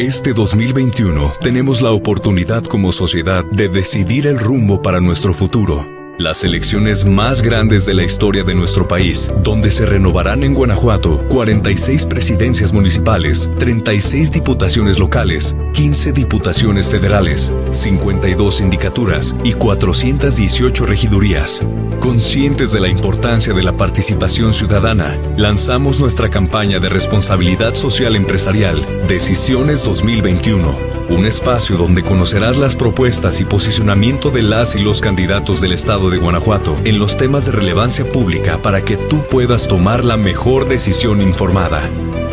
Este 0.00 0.32
2021 0.32 1.34
tenemos 1.42 1.82
la 1.82 1.90
oportunidad 1.92 2.64
como 2.64 2.90
sociedad 2.90 3.44
de 3.44 3.68
decidir 3.68 4.26
el 4.26 4.38
rumbo 4.38 4.80
para 4.80 4.98
nuestro 4.98 5.34
futuro 5.34 5.99
las 6.20 6.44
elecciones 6.44 7.06
más 7.06 7.40
grandes 7.40 7.86
de 7.86 7.94
la 7.94 8.02
historia 8.02 8.44
de 8.44 8.54
nuestro 8.54 8.86
país, 8.86 9.32
donde 9.42 9.70
se 9.70 9.86
renovarán 9.86 10.42
en 10.44 10.52
Guanajuato 10.52 11.18
46 11.28 12.04
presidencias 12.06 12.74
municipales, 12.74 13.50
36 13.58 14.30
diputaciones 14.30 14.98
locales, 14.98 15.56
15 15.72 16.12
diputaciones 16.12 16.90
federales, 16.90 17.52
52 17.70 18.56
sindicaturas 18.56 19.34
y 19.44 19.54
418 19.54 20.84
regidurías. 20.84 21.64
Conscientes 22.00 22.72
de 22.72 22.80
la 22.80 22.88
importancia 22.88 23.54
de 23.54 23.62
la 23.62 23.76
participación 23.76 24.52
ciudadana, 24.52 25.18
lanzamos 25.38 26.00
nuestra 26.00 26.28
campaña 26.28 26.80
de 26.80 26.90
responsabilidad 26.90 27.74
social 27.74 28.14
empresarial, 28.14 28.84
Decisiones 29.08 29.82
2021 29.84 31.00
un 31.10 31.26
espacio 31.26 31.76
donde 31.76 32.04
conocerás 32.04 32.56
las 32.56 32.76
propuestas 32.76 33.40
y 33.40 33.44
posicionamiento 33.44 34.30
de 34.30 34.42
las 34.42 34.76
y 34.76 34.78
los 34.78 35.00
candidatos 35.00 35.60
del 35.60 35.72
estado 35.72 36.09
de 36.10 36.18
Guanajuato 36.18 36.76
en 36.84 36.98
los 36.98 37.16
temas 37.16 37.46
de 37.46 37.52
relevancia 37.52 38.04
pública 38.04 38.60
para 38.62 38.84
que 38.84 38.96
tú 38.96 39.24
puedas 39.30 39.68
tomar 39.68 40.04
la 40.04 40.16
mejor 40.16 40.68
decisión 40.68 41.20
informada. 41.20 41.80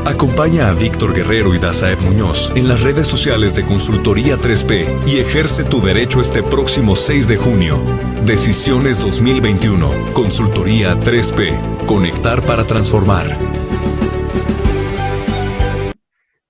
Acompaña 0.05 0.69
a 0.69 0.73
Víctor 0.73 1.13
Guerrero 1.13 1.53
y 1.53 1.59
Dazaeb 1.59 2.01
Muñoz 2.01 2.51
en 2.55 2.67
las 2.67 2.81
redes 2.81 3.07
sociales 3.07 3.55
de 3.55 3.65
Consultoría 3.65 4.37
3P 4.37 5.05
y 5.07 5.19
ejerce 5.19 5.63
tu 5.63 5.81
derecho 5.81 6.21
este 6.21 6.43
próximo 6.43 6.95
6 6.95 7.27
de 7.27 7.37
junio. 7.37 7.77
Decisiones 8.25 8.99
2021. 8.99 10.13
Consultoría 10.13 10.95
3P. 10.95 11.85
Conectar 11.85 12.41
para 12.43 12.65
transformar. 12.65 13.37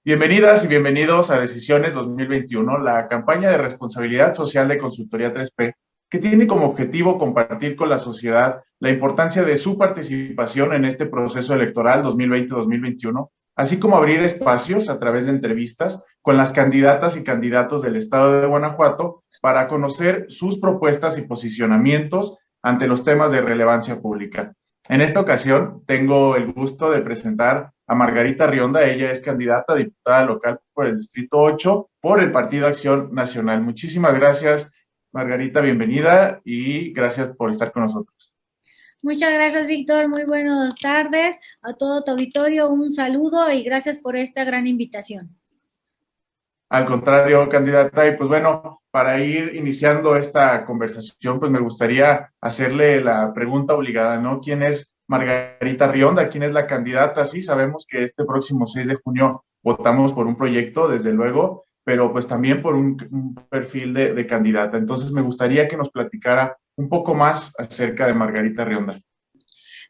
Bienvenidas 0.07 0.63
y 0.63 0.67
bienvenidos 0.67 1.31
a 1.31 1.39
Decisiones 1.41 1.93
2021, 1.93 2.77
la 2.77 3.09
campaña 3.09 3.49
de 3.49 3.57
responsabilidad 3.57 4.33
social 4.33 4.69
de 4.69 4.77
Consultoría 4.77 5.33
3P, 5.33 5.73
que 6.09 6.19
tiene 6.19 6.47
como 6.47 6.67
objetivo 6.67 7.17
compartir 7.17 7.75
con 7.75 7.89
la 7.89 7.97
sociedad 7.97 8.63
la 8.79 8.89
importancia 8.89 9.43
de 9.43 9.55
su 9.55 9.77
participación 9.77 10.73
en 10.73 10.85
este 10.85 11.05
proceso 11.05 11.53
electoral 11.53 12.03
2020-2021, 12.03 13.29
así 13.55 13.79
como 13.79 13.97
abrir 13.97 14.21
espacios 14.21 14.89
a 14.89 14.99
través 14.99 15.25
de 15.25 15.31
entrevistas 15.31 16.03
con 16.21 16.37
las 16.37 16.51
candidatas 16.51 17.17
y 17.17 17.23
candidatos 17.23 17.81
del 17.81 17.95
estado 17.95 18.39
de 18.39 18.47
Guanajuato 18.47 19.23
para 19.41 19.67
conocer 19.67 20.25
sus 20.29 20.59
propuestas 20.59 21.17
y 21.17 21.23
posicionamientos 21.23 22.37
ante 22.61 22.87
los 22.87 23.03
temas 23.03 23.31
de 23.31 23.41
relevancia 23.41 23.99
pública. 23.99 24.53
En 24.89 25.01
esta 25.01 25.19
ocasión 25.19 25.83
tengo 25.85 26.35
el 26.37 26.53
gusto 26.53 26.89
de 26.89 27.01
presentar 27.01 27.71
a 27.87 27.95
Margarita 27.95 28.47
Rionda. 28.47 28.85
Ella 28.85 29.11
es 29.11 29.21
candidata 29.21 29.73
a 29.73 29.75
diputada 29.75 30.23
local 30.23 30.59
por 30.73 30.87
el 30.87 30.97
Distrito 30.97 31.39
8 31.39 31.89
por 31.99 32.21
el 32.21 32.31
Partido 32.31 32.67
Acción 32.67 33.13
Nacional. 33.13 33.61
Muchísimas 33.61 34.15
gracias, 34.15 34.71
Margarita, 35.17 35.61
bienvenida 35.61 36.41
y 36.43 36.93
gracias 36.93 37.35
por 37.35 37.49
estar 37.49 37.71
con 37.71 37.81
nosotros. 37.81 38.35
Muchas 39.01 39.33
gracias, 39.33 39.65
Víctor. 39.65 40.09
Muy 40.09 40.25
buenas 40.25 40.75
tardes 40.75 41.39
a 41.63 41.73
todo 41.73 42.03
tu 42.03 42.11
auditorio. 42.11 42.69
Un 42.69 42.91
saludo 42.91 43.51
y 43.51 43.63
gracias 43.63 43.97
por 43.97 44.15
esta 44.15 44.43
gran 44.43 44.67
invitación. 44.67 45.35
Al 46.69 46.85
contrario, 46.85 47.49
candidata, 47.49 48.05
y 48.05 48.15
pues 48.15 48.29
bueno, 48.29 48.83
para 48.91 49.19
ir 49.19 49.55
iniciando 49.55 50.15
esta 50.15 50.63
conversación, 50.67 51.39
pues 51.39 51.51
me 51.51 51.61
gustaría 51.61 52.31
hacerle 52.39 53.01
la 53.01 53.33
pregunta 53.33 53.73
obligada, 53.73 54.19
¿no? 54.19 54.39
¿Quién 54.39 54.61
es 54.61 54.93
Margarita 55.07 55.87
Rionda? 55.87 56.29
¿Quién 56.29 56.43
es 56.43 56.51
la 56.51 56.67
candidata? 56.67 57.25
Sí, 57.25 57.41
sabemos 57.41 57.87
que 57.89 58.03
este 58.03 58.23
próximo 58.23 58.67
6 58.67 58.87
de 58.87 58.95
junio 59.03 59.45
votamos 59.63 60.13
por 60.13 60.27
un 60.27 60.37
proyecto, 60.37 60.87
desde 60.87 61.11
luego, 61.11 61.65
pero 61.87 62.11
pues 62.11 62.27
también 62.27 62.61
por 62.61 62.75
un, 62.75 63.33
perfil 63.49 63.93
de, 63.93 64.13
de, 64.13 64.27
candidata. 64.27 64.75
Entonces 64.75 65.09
me 65.13 65.21
gustaría 65.21 65.69
que 65.69 65.77
nos 65.77 65.89
platicara 65.89 66.57
un 66.75 66.89
poco 66.89 67.15
más 67.15 67.53
acerca 67.57 68.07
de 68.07 68.13
Margarita 68.13 68.65
Rionda. 68.65 68.99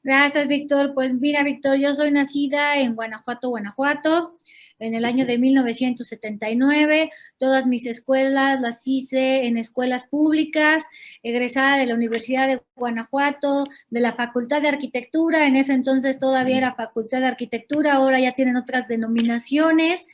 Gracias, 0.04 0.48
Víctor. 0.48 0.94
Pues 0.94 1.16
mira, 1.16 1.42
Víctor, 1.42 1.80
yo 1.80 1.96
soy 1.96 2.12
nacida 2.12 2.78
en 2.78 2.94
Guanajuato, 2.94 3.50
Guanajuato 3.50 4.38
en 4.78 4.94
el 4.94 5.06
año 5.06 5.26
de 5.26 5.40
1979. 5.40 7.10
Todas 7.40 7.66
mis 7.66 7.88
escuelas 7.88 8.62
las 8.62 8.88
hice 8.88 9.48
en 9.48 9.58
escuelas 9.58 10.08
públicas, 10.08 10.86
egresada 11.24 11.78
de 11.78 11.88
la 11.88 11.96
Universidad 11.96 12.48
de 12.48 12.62
Guanajuato, 12.76 13.64
de 13.90 14.02
la 14.02 14.14
Facultad 14.14 14.62
de 14.62 14.68
Arquitectura. 14.68 15.48
En 15.48 15.56
ese 15.56 15.74
entonces 15.74 16.20
todavía 16.20 16.58
era 16.58 16.76
Facultad 16.76 17.22
de 17.22 17.26
Arquitectura, 17.26 17.96
ahora 17.96 18.20
ya 18.20 18.34
tienen 18.34 18.56
otras 18.56 18.88
denominaciones 18.88 20.08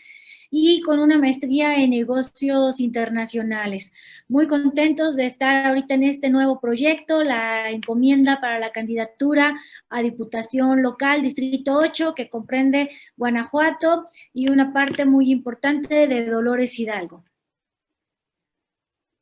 y 0.55 0.83
con 0.83 0.99
una 0.99 1.17
maestría 1.17 1.77
en 1.77 1.89
negocios 1.89 2.79
internacionales. 2.79 3.91
Muy 4.27 4.47
contentos 4.47 5.15
de 5.15 5.25
estar 5.25 5.65
ahorita 5.65 5.95
en 5.95 6.03
este 6.03 6.29
nuevo 6.29 6.59
proyecto, 6.59 7.23
la 7.23 7.71
encomienda 7.71 8.39
para 8.39 8.59
la 8.59 8.71
candidatura 8.71 9.59
a 9.89 10.03
Diputación 10.03 10.83
Local 10.83 11.23
Distrito 11.23 11.75
8, 11.75 12.13
que 12.13 12.29
comprende 12.29 12.91
Guanajuato 13.17 14.09
y 14.31 14.51
una 14.51 14.71
parte 14.71 15.05
muy 15.05 15.31
importante 15.31 16.05
de 16.07 16.27
Dolores 16.27 16.79
Hidalgo. 16.79 17.25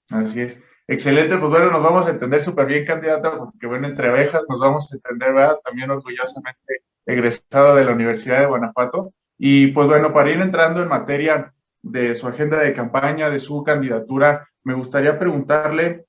Así 0.10 0.42
es. 0.42 0.62
Excelente, 0.86 1.38
pues 1.38 1.50
bueno, 1.50 1.72
nos 1.72 1.82
vamos 1.82 2.08
a 2.08 2.10
entender 2.10 2.42
súper 2.42 2.66
bien, 2.66 2.86
candidata, 2.86 3.38
porque 3.38 3.68
bueno, 3.68 3.88
entre 3.88 4.10
abejas 4.10 4.46
nos 4.50 4.60
vamos 4.60 4.92
a 4.92 4.96
entender, 4.98 5.34
¿verdad? 5.34 5.60
También 5.64 5.92
orgullosamente 5.92 6.84
egresado 7.06 7.78
de 7.78 7.86
la 7.86 7.94
Universidad 7.94 8.42
de 8.42 8.48
Guanajuato. 8.48 9.14
Y 9.44 9.70
pues 9.70 9.88
bueno, 9.88 10.14
para 10.14 10.30
ir 10.30 10.40
entrando 10.40 10.84
en 10.84 10.88
materia 10.88 11.52
de 11.82 12.14
su 12.14 12.28
agenda 12.28 12.60
de 12.60 12.76
campaña, 12.76 13.32
de 13.32 13.40
su 13.40 13.64
candidatura, 13.64 14.48
me 14.64 14.76
gustaría 14.76 15.18
preguntarle 15.18 16.06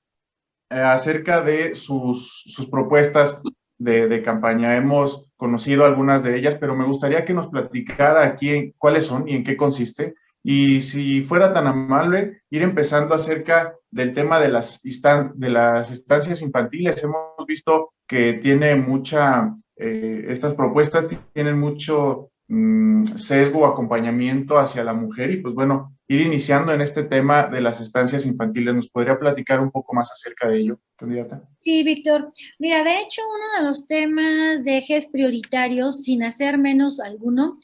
eh, 0.69 0.75
acerca 0.75 1.41
de 1.41 1.73
sus, 1.73 2.43
sus 2.45 2.69
propuestas 2.69 3.41
de, 3.79 4.07
de, 4.07 4.21
campaña. 4.21 4.75
Hemos 4.75 5.31
conocido 5.35 5.83
algunas 5.83 6.21
de 6.21 6.37
ellas, 6.37 6.57
pero 6.59 6.75
me 6.75 6.85
gustaría 6.85 7.25
que 7.25 7.33
nos 7.33 7.47
platicara 7.47 8.23
aquí 8.23 8.71
cuáles 8.77 9.07
son 9.07 9.27
y 9.27 9.37
en 9.37 9.43
qué 9.43 9.57
consiste. 9.57 10.13
Y 10.43 10.81
si 10.81 11.23
fuera 11.23 11.53
tan 11.53 11.65
amable, 11.65 12.43
ir 12.51 12.61
empezando 12.61 13.15
acerca 13.15 13.73
del 13.89 14.13
tema 14.13 14.39
de 14.39 14.49
las, 14.49 14.79
de 14.83 15.49
las 15.49 15.89
estancias 15.89 16.43
infantiles. 16.43 17.03
Hemos 17.03 17.47
visto 17.47 17.93
que 18.07 18.33
tiene 18.33 18.75
mucha, 18.75 19.55
eh, 19.75 20.27
estas 20.29 20.53
propuestas 20.53 21.07
tienen 21.33 21.59
mucho 21.59 22.29
Mm, 22.55 23.17
sesgo 23.17 23.61
o 23.61 23.65
acompañamiento 23.65 24.59
hacia 24.59 24.83
la 24.83 24.93
mujer 24.93 25.31
y 25.31 25.37
pues 25.37 25.55
bueno, 25.55 25.97
ir 26.07 26.21
iniciando 26.21 26.71
en 26.71 26.81
este 26.81 27.01
tema 27.01 27.47
de 27.47 27.61
las 27.61 27.81
estancias 27.81 28.27
infantiles. 28.27 28.75
¿Nos 28.75 28.89
podría 28.89 29.17
platicar 29.17 29.59
un 29.59 29.71
poco 29.71 29.95
más 29.95 30.11
acerca 30.11 30.47
de 30.47 30.59
ello, 30.59 30.79
candidata? 30.95 31.41
Sí, 31.57 31.81
Víctor. 31.81 32.31
Mira, 32.59 32.83
de 32.83 32.99
hecho, 32.99 33.23
uno 33.27 33.59
de 33.59 33.67
los 33.67 33.87
temas 33.87 34.63
de 34.63 34.77
ejes 34.77 35.07
prioritarios, 35.07 36.03
sin 36.03 36.21
hacer 36.21 36.59
menos 36.59 36.99
alguno, 36.99 37.59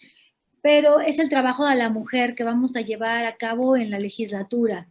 pero 0.63 1.01
es 1.01 1.19
el 1.19 1.29
trabajo 1.29 1.67
de 1.67 1.75
la 1.75 1.91
mujer 1.91 2.33
que 2.33 2.43
vamos 2.43 2.75
a 2.75 2.81
llevar 2.81 3.27
a 3.27 3.37
cabo 3.37 3.77
en 3.77 3.91
la 3.91 3.99
legislatura 3.99 4.87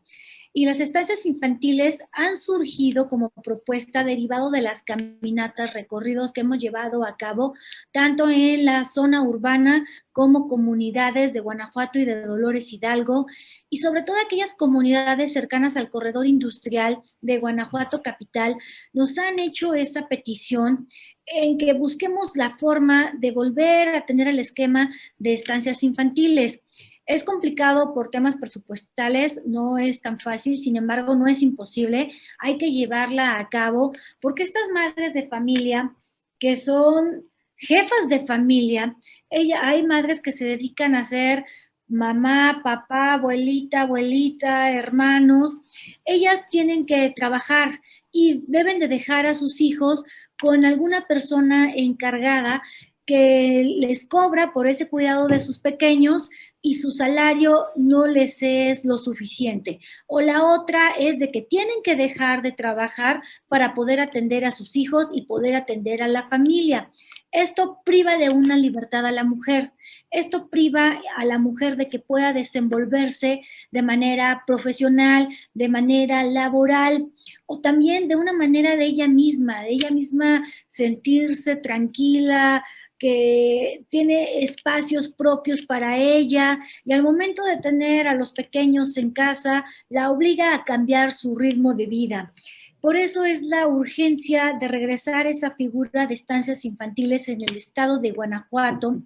y 0.59 0.67
las 0.67 0.81
estancias 0.81 1.25
infantiles 1.25 2.03
han 2.11 2.37
surgido 2.37 3.09
como 3.09 3.31
propuesta 3.31 4.03
derivado 4.03 4.51
de 4.51 4.61
las 4.61 4.83
caminatas, 4.83 5.73
recorridos 5.73 6.33
que 6.33 6.41
hemos 6.41 6.59
llevado 6.59 7.07
a 7.07 7.17
cabo 7.17 7.55
tanto 7.93 8.29
en 8.29 8.65
la 8.65 8.85
zona 8.85 9.23
urbana 9.23 9.87
como 10.11 10.49
comunidades 10.49 11.33
de 11.33 11.39
Guanajuato 11.39 12.01
y 12.01 12.05
de 12.05 12.27
Dolores 12.27 12.73
Hidalgo 12.73 13.27
y 13.71 13.79
sobre 13.79 14.03
todo 14.03 14.17
aquellas 14.17 14.57
comunidades 14.57 15.33
cercanas 15.33 15.77
al 15.77 15.91
corredor 15.91 16.27
industrial 16.27 16.99
de 17.21 17.39
Guanajuato 17.39 18.03
Capital 18.03 18.57
nos 18.93 19.17
han 19.17 19.39
hecho 19.39 19.75
esa 19.75 20.09
petición 20.09 20.89
en 21.25 21.57
que 21.57 21.73
busquemos 21.75 22.33
la 22.35 22.57
forma 22.59 23.13
de 23.17 23.31
volver 23.31 23.95
a 23.95 24.07
tener 24.07 24.27
el 24.27 24.41
esquema 24.41 24.91
de 25.19 25.35
estancias 25.35 25.85
infantiles. 25.85 26.63
Es 27.09 27.25
complicado 27.25 27.95
por 27.95 28.11
temas 28.11 28.37
presupuestales, 28.37 29.41
no 29.47 29.79
es 29.79 30.03
tan 30.03 30.21
fácil, 30.21 30.59
sin 30.59 30.77
embargo, 30.77 31.15
no 31.15 31.27
es 31.27 31.43
imposible. 31.43 32.13
Hay 32.39 32.59
que 32.59 32.71
llevarla 32.71 33.39
a 33.39 33.49
cabo 33.49 33.95
porque 34.21 34.43
estas 34.43 34.69
madres 34.75 35.15
de 35.15 35.27
familia 35.27 35.95
que 36.39 36.59
son 36.59 37.25
jefas 37.57 38.09
de 38.11 38.27
familia, 38.27 38.95
ella, 39.31 39.67
hay 39.67 39.87
madres 39.87 40.21
que 40.21 40.33
se 40.33 40.47
dedican 40.47 40.95
a 40.95 41.07
ser 41.07 41.47
mamá, 41.89 42.61
papá, 42.63 43.15
abuelita, 43.15 43.81
abuelita, 43.81 44.71
hermanos. 44.71 45.59
Ellas 46.05 46.47
tienen 46.51 46.85
que 46.85 47.11
trabajar 47.17 47.81
y 48.13 48.45
deben 48.49 48.81
de 48.81 48.89
dejar 48.89 49.25
a 49.25 49.35
sus 49.35 49.63
hijos 49.63 50.05
con 50.39 50.67
alguna 50.67 51.07
persona 51.07 51.73
encargada 51.75 52.63
que 53.09 53.65
les 53.81 54.05
cobra 54.05 54.53
por 54.53 54.67
ese 54.67 54.87
cuidado 54.87 55.29
de 55.29 55.41
sus 55.41 55.59
pequeños, 55.59 56.29
y 56.61 56.75
su 56.75 56.91
salario 56.91 57.67
no 57.77 58.07
les 58.07 58.43
es 58.43 58.85
lo 58.85 58.99
suficiente. 58.99 59.81
O 60.07 60.21
la 60.21 60.45
otra 60.45 60.91
es 60.99 61.19
de 61.19 61.31
que 61.31 61.43
tienen 61.43 61.83
que 61.85 61.97
dejar 61.97 62.43
de 62.43 62.53
trabajar 62.53 63.23
para 63.49 63.75
poder 63.75 64.01
atender 64.01 64.45
a 64.45 64.51
sus 64.51 64.77
hijos 64.77 65.09
y 65.13 65.23
poder 65.23 65.55
atender 65.55 66.03
a 66.03 66.09
la 66.09 66.29
familia. 66.29 66.91
Esto 67.31 67.81
priva 67.85 68.17
de 68.17 68.31
una 68.31 68.57
libertad 68.57 69.05
a 69.05 69.13
la 69.13 69.23
mujer. 69.23 69.73
Esto 70.11 70.49
priva 70.49 70.99
a 71.17 71.25
la 71.27 71.39
mujer 71.39 71.77
de 71.77 71.89
que 71.89 71.99
pueda 71.99 72.33
desenvolverse 72.33 73.43
de 73.71 73.83
manera 73.83 74.45
profesional, 74.47 75.29
de 75.53 75.69
manera 75.69 76.25
laboral 76.25 77.11
o 77.45 77.61
también 77.61 78.09
de 78.09 78.17
una 78.17 78.33
manera 78.33 78.77
de 78.77 78.87
ella 78.87 79.09
misma, 79.09 79.63
de 79.63 79.73
ella 79.73 79.91
misma 79.91 80.47
sentirse 80.69 81.57
tranquila, 81.57 82.65
que 82.99 83.85
tiene 83.89 84.45
espacios 84.45 85.09
propios 85.09 85.63
para 85.63 85.97
ella 85.97 86.59
y 86.85 86.93
al 86.93 87.03
momento 87.03 87.45
de 87.45 87.59
tener 87.59 88.09
a 88.09 88.15
los 88.15 88.33
pequeños 88.33 88.97
en 88.97 89.11
casa, 89.11 89.65
la 89.89 90.11
obliga 90.11 90.55
a 90.55 90.65
cambiar 90.65 91.13
su 91.13 91.37
ritmo 91.37 91.75
de 91.75 91.87
vida. 91.87 92.33
Por 92.81 92.97
eso 92.97 93.25
es 93.25 93.43
la 93.43 93.67
urgencia 93.67 94.57
de 94.61 94.69
regresar 94.69 95.27
esa 95.27 95.51
figura 95.53 96.07
de 96.07 96.15
estancias 96.15 96.65
infantiles 96.65 97.29
en 97.29 97.43
el 97.43 97.57
estado 97.57 97.99
de 97.99 98.13
Guanajuato, 98.13 99.03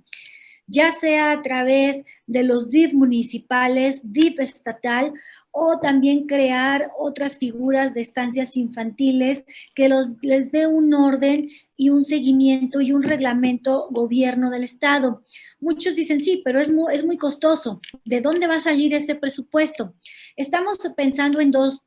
ya 0.67 0.93
sea 0.93 1.33
a 1.33 1.43
través 1.43 2.05
de 2.27 2.43
los 2.43 2.71
DIF 2.71 2.93
municipales, 2.93 4.01
DIF 4.05 4.41
estatal 4.41 5.13
o 5.53 5.79
también 5.79 6.27
crear 6.27 6.91
otras 6.99 7.39
figuras 7.39 7.93
de 7.95 8.01
estancias 8.01 8.57
infantiles 8.57 9.45
que 9.75 9.89
los, 9.89 10.17
les 10.23 10.51
dé 10.51 10.67
un 10.67 10.93
orden 10.95 11.51
y 11.77 11.91
un 11.91 12.05
seguimiento 12.05 12.81
y 12.81 12.93
un 12.93 13.03
reglamento 13.03 13.89
gobierno 13.91 14.51
del 14.51 14.65
Estado. 14.65 15.23
Muchos 15.61 15.95
dicen, 15.95 16.21
sí, 16.21 16.41
pero 16.45 16.59
es 16.59 16.73
muy, 16.73 16.95
es 16.95 17.05
muy 17.05 17.19
costoso. 17.19 17.81
¿De 18.05 18.21
dónde 18.21 18.47
va 18.47 18.57
a 18.57 18.61
salir 18.61 18.95
ese 18.95 19.15
presupuesto? 19.15 19.95
Estamos 20.37 20.79
pensando 20.97 21.39
en 21.39 21.51
dos 21.51 21.83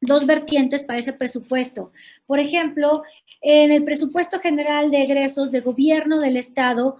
dos 0.00 0.26
vertientes 0.26 0.84
para 0.84 1.00
ese 1.00 1.12
presupuesto. 1.12 1.92
Por 2.26 2.38
ejemplo, 2.38 3.02
en 3.40 3.72
el 3.72 3.84
presupuesto 3.84 4.40
general 4.40 4.90
de 4.90 5.02
egresos 5.02 5.50
de 5.50 5.60
gobierno 5.60 6.20
del 6.20 6.36
Estado 6.36 6.98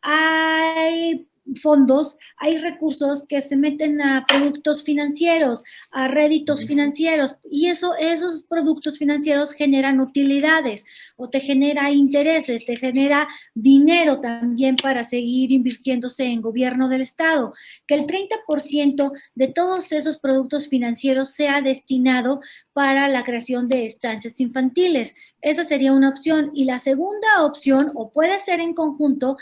hay 0.00 1.27
fondos, 1.60 2.16
hay 2.36 2.56
recursos 2.58 3.24
que 3.26 3.40
se 3.40 3.56
meten 3.56 4.00
a 4.00 4.24
productos 4.26 4.82
financieros, 4.82 5.64
a 5.90 6.08
réditos 6.08 6.66
financieros, 6.66 7.36
y 7.50 7.68
eso, 7.68 7.94
esos 7.96 8.44
productos 8.44 8.98
financieros 8.98 9.52
generan 9.52 10.00
utilidades 10.00 10.84
o 11.16 11.28
te 11.28 11.40
genera 11.40 11.90
intereses, 11.90 12.64
te 12.64 12.76
genera 12.76 13.28
dinero 13.54 14.20
también 14.20 14.76
para 14.76 15.04
seguir 15.04 15.52
invirtiéndose 15.52 16.24
en 16.24 16.40
gobierno 16.40 16.88
del 16.88 17.02
Estado. 17.02 17.54
Que 17.86 17.94
el 17.94 18.06
30% 18.06 19.12
de 19.34 19.48
todos 19.48 19.92
esos 19.92 20.18
productos 20.18 20.68
financieros 20.68 21.30
sea 21.30 21.60
destinado 21.60 22.40
para 22.72 23.08
la 23.08 23.24
creación 23.24 23.66
de 23.66 23.86
estancias 23.86 24.40
infantiles. 24.40 25.16
Esa 25.40 25.64
sería 25.64 25.92
una 25.92 26.10
opción. 26.10 26.50
Y 26.54 26.64
la 26.64 26.78
segunda 26.78 27.44
opción, 27.44 27.90
o 27.94 28.12
puede 28.12 28.40
ser 28.40 28.60
en 28.60 28.74
conjunto, 28.74 29.36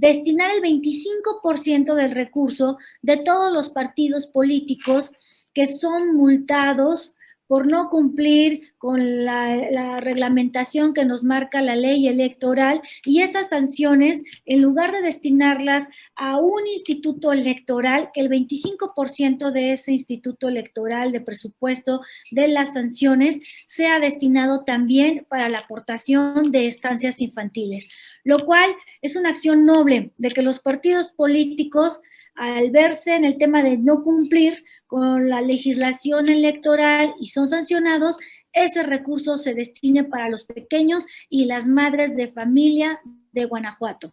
destinar 0.00 0.50
el 0.50 0.62
25% 0.62 1.94
del 1.94 2.12
recurso 2.12 2.78
de 3.02 3.18
todos 3.18 3.52
los 3.52 3.68
partidos 3.68 4.26
políticos 4.26 5.12
que 5.52 5.66
son 5.66 6.16
multados 6.16 7.14
por 7.50 7.66
no 7.66 7.90
cumplir 7.90 8.74
con 8.78 9.24
la, 9.24 9.98
reglamentación 9.98 10.94
que 10.94 11.04
nos 11.04 11.24
marca 11.24 11.60
la 11.60 11.74
ley 11.74 12.06
electoral 12.06 12.80
y 13.04 13.22
esas 13.22 13.48
sanciones, 13.48 14.22
en 14.46 14.62
lugar 14.62 14.92
de 14.92 15.02
destinarlas 15.02 15.88
a 16.14 16.38
un 16.38 16.68
instituto 16.68 17.32
electoral, 17.32 18.10
que 18.14 18.20
el 18.20 18.30
25% 18.30 19.50
de 19.50 19.72
ese 19.72 19.90
instituto 19.90 20.48
electoral 20.48 21.10
de 21.10 21.22
presupuesto 21.22 22.02
de 22.30 22.46
las 22.46 22.74
sanciones 22.74 23.40
sea 23.66 23.98
destinado 23.98 24.62
también 24.62 25.26
para 25.28 25.48
la 25.48 25.58
aportación 25.58 26.52
de 26.52 26.68
estancias 26.68 27.20
infantiles, 27.20 27.90
lo 28.22 28.38
cual 28.46 28.70
es 29.02 29.16
una 29.16 29.30
acción 29.30 29.66
noble 29.66 30.12
de 30.18 30.30
que 30.30 30.42
los 30.42 30.60
partidos 30.60 31.08
políticos 31.08 32.00
al 32.36 32.70
verse 32.70 33.16
en 33.16 33.24
el 33.24 33.38
tema 33.38 33.62
de 33.64 33.76
no 33.76 34.02
cumplir 34.02 34.64
con 34.90 35.28
la 35.28 35.40
legislación 35.40 36.28
electoral 36.28 37.14
y 37.20 37.28
son 37.28 37.48
sancionados, 37.48 38.18
ese 38.52 38.82
recurso 38.82 39.38
se 39.38 39.54
destine 39.54 40.02
para 40.02 40.28
los 40.28 40.46
pequeños 40.46 41.06
y 41.28 41.44
las 41.44 41.68
madres 41.68 42.16
de 42.16 42.32
familia 42.32 42.98
de 43.30 43.44
Guanajuato. 43.44 44.12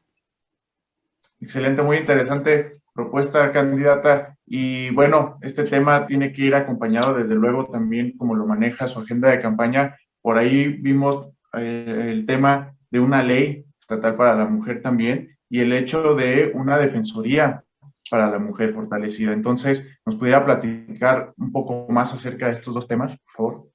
Excelente, 1.41 1.81
muy 1.81 1.97
interesante 1.97 2.79
propuesta, 2.93 3.51
candidata. 3.51 4.37
Y 4.45 4.91
bueno, 4.91 5.39
este 5.41 5.63
tema 5.63 6.05
tiene 6.05 6.31
que 6.31 6.43
ir 6.43 6.53
acompañado, 6.53 7.15
desde 7.15 7.33
luego, 7.33 7.65
también 7.65 8.15
como 8.15 8.35
lo 8.35 8.45
maneja 8.45 8.87
su 8.87 8.99
agenda 8.99 9.29
de 9.31 9.41
campaña. 9.41 9.97
Por 10.21 10.37
ahí 10.37 10.67
vimos 10.67 11.27
eh, 11.53 12.09
el 12.11 12.27
tema 12.27 12.75
de 12.91 12.99
una 12.99 13.23
ley 13.23 13.65
estatal 13.79 14.15
para 14.15 14.35
la 14.35 14.45
mujer 14.45 14.83
también 14.83 15.37
y 15.49 15.61
el 15.61 15.73
hecho 15.73 16.13
de 16.13 16.51
una 16.53 16.77
defensoría 16.77 17.63
para 18.09 18.29
la 18.29 18.39
mujer 18.39 18.73
fortalecida. 18.73 19.33
Entonces, 19.33 19.87
¿nos 20.05 20.15
pudiera 20.15 20.45
platicar 20.45 21.33
un 21.37 21.51
poco 21.51 21.87
más 21.89 22.13
acerca 22.13 22.47
de 22.47 22.53
estos 22.53 22.73
dos 22.73 22.87
temas, 22.87 23.17
por 23.17 23.33
favor? 23.33 23.71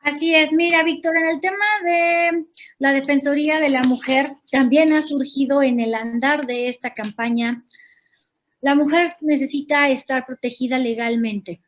Así 0.00 0.34
es, 0.34 0.52
mira, 0.52 0.82
Víctor, 0.84 1.16
en 1.16 1.28
el 1.28 1.40
tema 1.40 1.64
de 1.84 2.44
la 2.78 2.92
Defensoría 2.92 3.60
de 3.60 3.68
la 3.68 3.82
Mujer, 3.82 4.32
también 4.50 4.92
ha 4.92 5.02
surgido 5.02 5.62
en 5.62 5.80
el 5.80 5.94
andar 5.94 6.46
de 6.46 6.68
esta 6.68 6.94
campaña, 6.94 7.64
la 8.60 8.74
mujer 8.74 9.16
necesita 9.20 9.88
estar 9.88 10.26
protegida 10.26 10.78
legalmente 10.78 11.60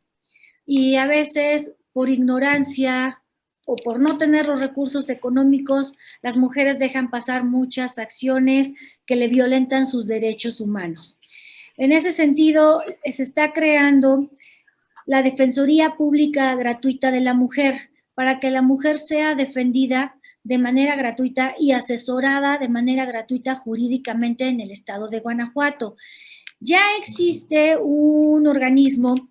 y 0.67 0.97
a 0.97 1.07
veces 1.07 1.75
por 1.93 2.09
ignorancia 2.09 3.23
o 3.67 3.77
por 3.77 4.01
no 4.01 4.19
tener 4.19 4.47
los 4.47 4.61
recursos 4.61 5.09
económicos, 5.11 5.95
las 6.23 6.37
mujeres 6.37 6.81
dejan 6.81 7.11
pasar 7.11 7.45
muchas 7.45 7.99
acciones 7.99 8.73
que 9.07 9.15
le 9.15 9.29
violentan 9.29 9.87
sus 9.87 10.09
derechos 10.09 10.61
humanos. 10.61 11.20
En 11.81 11.93
ese 11.93 12.13
sentido, 12.13 12.83
se 13.11 13.23
está 13.23 13.55
creando 13.55 14.29
la 15.07 15.23
Defensoría 15.23 15.95
Pública 15.97 16.55
Gratuita 16.55 17.11
de 17.11 17.23
la 17.23 17.33
Mujer 17.33 17.89
para 18.15 18.39
que 18.39 18.51
la 18.51 18.61
mujer 18.61 18.99
sea 18.99 19.35
defendida 19.35 20.15
de 20.45 20.59
manera 20.59 20.95
gratuita 20.95 21.55
y 21.59 21.73
asesorada 21.73 22.59
de 22.59 22.69
manera 22.69 23.07
gratuita 23.07 23.55
jurídicamente 23.55 24.47
en 24.47 24.61
el 24.61 24.73
estado 24.73 25.09
de 25.09 25.21
Guanajuato. 25.21 25.97
Ya 26.59 26.83
existe 26.99 27.79
un 27.79 28.47
organismo 28.47 29.31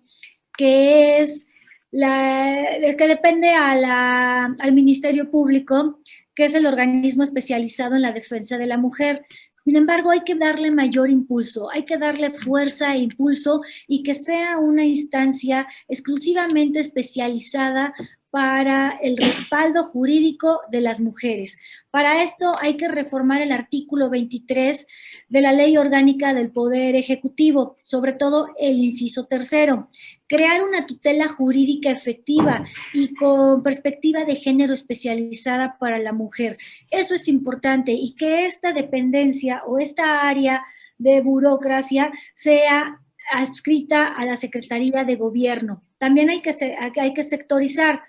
que 0.58 1.20
es 1.20 1.46
la, 1.92 2.66
que 2.98 3.06
depende 3.06 3.50
al 3.50 4.72
Ministerio 4.72 5.30
Público, 5.30 6.00
que 6.34 6.46
es 6.46 6.54
el 6.54 6.66
organismo 6.66 7.22
especializado 7.22 7.94
en 7.94 8.02
la 8.02 8.10
defensa 8.10 8.58
de 8.58 8.66
la 8.66 8.76
mujer. 8.76 9.24
Sin 9.64 9.76
embargo, 9.76 10.10
hay 10.10 10.20
que 10.20 10.34
darle 10.34 10.70
mayor 10.70 11.10
impulso, 11.10 11.70
hay 11.70 11.84
que 11.84 11.98
darle 11.98 12.32
fuerza 12.32 12.94
e 12.94 12.98
impulso 12.98 13.60
y 13.86 14.02
que 14.02 14.14
sea 14.14 14.58
una 14.58 14.84
instancia 14.84 15.66
exclusivamente 15.88 16.80
especializada 16.80 17.92
para 18.30 18.90
el 19.02 19.16
respaldo 19.16 19.84
jurídico 19.84 20.60
de 20.70 20.80
las 20.80 21.00
mujeres. 21.00 21.58
Para 21.90 22.22
esto 22.22 22.54
hay 22.60 22.76
que 22.76 22.88
reformar 22.88 23.42
el 23.42 23.50
artículo 23.50 24.08
23 24.08 24.86
de 25.28 25.40
la 25.40 25.52
Ley 25.52 25.76
Orgánica 25.76 26.32
del 26.32 26.52
Poder 26.52 26.94
Ejecutivo, 26.94 27.76
sobre 27.82 28.12
todo 28.12 28.48
el 28.58 28.76
inciso 28.76 29.26
tercero, 29.26 29.88
crear 30.28 30.62
una 30.62 30.86
tutela 30.86 31.26
jurídica 31.28 31.90
efectiva 31.90 32.64
y 32.94 33.14
con 33.14 33.64
perspectiva 33.64 34.24
de 34.24 34.36
género 34.36 34.74
especializada 34.74 35.76
para 35.78 35.98
la 35.98 36.12
mujer. 36.12 36.56
Eso 36.90 37.14
es 37.16 37.26
importante 37.26 37.92
y 37.92 38.14
que 38.14 38.46
esta 38.46 38.72
dependencia 38.72 39.62
o 39.66 39.78
esta 39.78 40.28
área 40.28 40.62
de 40.98 41.20
burocracia 41.20 42.12
sea 42.34 43.00
adscrita 43.32 44.06
a 44.06 44.24
la 44.24 44.36
Secretaría 44.36 45.04
de 45.04 45.16
Gobierno. 45.16 45.82
También 45.98 46.30
hay 46.30 46.42
que, 46.42 46.52
hay 46.96 47.14
que 47.14 47.22
sectorizar 47.22 48.02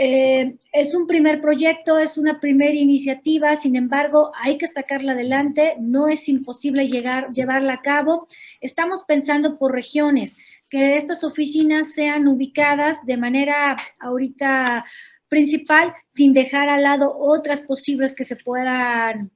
eh, 0.00 0.54
es 0.72 0.94
un 0.94 1.08
primer 1.08 1.40
proyecto, 1.40 1.98
es 1.98 2.18
una 2.18 2.38
primera 2.38 2.72
iniciativa, 2.72 3.56
sin 3.56 3.74
embargo, 3.74 4.30
hay 4.40 4.56
que 4.56 4.68
sacarla 4.68 5.10
adelante, 5.12 5.74
no 5.80 6.06
es 6.06 6.28
imposible 6.28 6.86
llegar, 6.86 7.32
llevarla 7.32 7.74
a 7.74 7.82
cabo. 7.82 8.28
Estamos 8.60 9.02
pensando 9.02 9.58
por 9.58 9.72
regiones, 9.72 10.36
que 10.70 10.94
estas 10.94 11.24
oficinas 11.24 11.94
sean 11.94 12.28
ubicadas 12.28 13.04
de 13.06 13.16
manera 13.16 13.76
ahorita 13.98 14.84
principal, 15.28 15.92
sin 16.08 16.32
dejar 16.32 16.68
al 16.68 16.84
lado 16.84 17.18
otras 17.18 17.60
posibles 17.60 18.14
que 18.14 18.22
se 18.22 18.36
puedan 18.36 19.32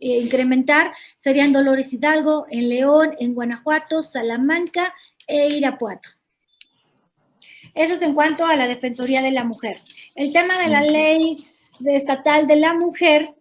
eh, 0.00 0.18
incrementar, 0.20 0.92
serían 1.16 1.52
Dolores 1.52 1.92
Hidalgo, 1.92 2.46
en 2.50 2.68
León, 2.68 3.16
en 3.18 3.34
Guanajuato, 3.34 4.00
Salamanca 4.00 4.94
e 5.26 5.48
Irapuato. 5.56 6.10
Eso 7.74 7.94
es 7.94 8.02
en 8.02 8.14
cuanto 8.14 8.46
a 8.46 8.56
la 8.56 8.68
Defensoría 8.68 9.22
de 9.22 9.32
la 9.32 9.44
Mujer. 9.44 9.78
El 10.14 10.32
tema 10.32 10.58
de 10.58 10.68
la 10.68 10.80
ley 10.80 11.36
estatal 11.84 12.46
de 12.46 12.56
la 12.56 12.74
mujer 12.74 13.34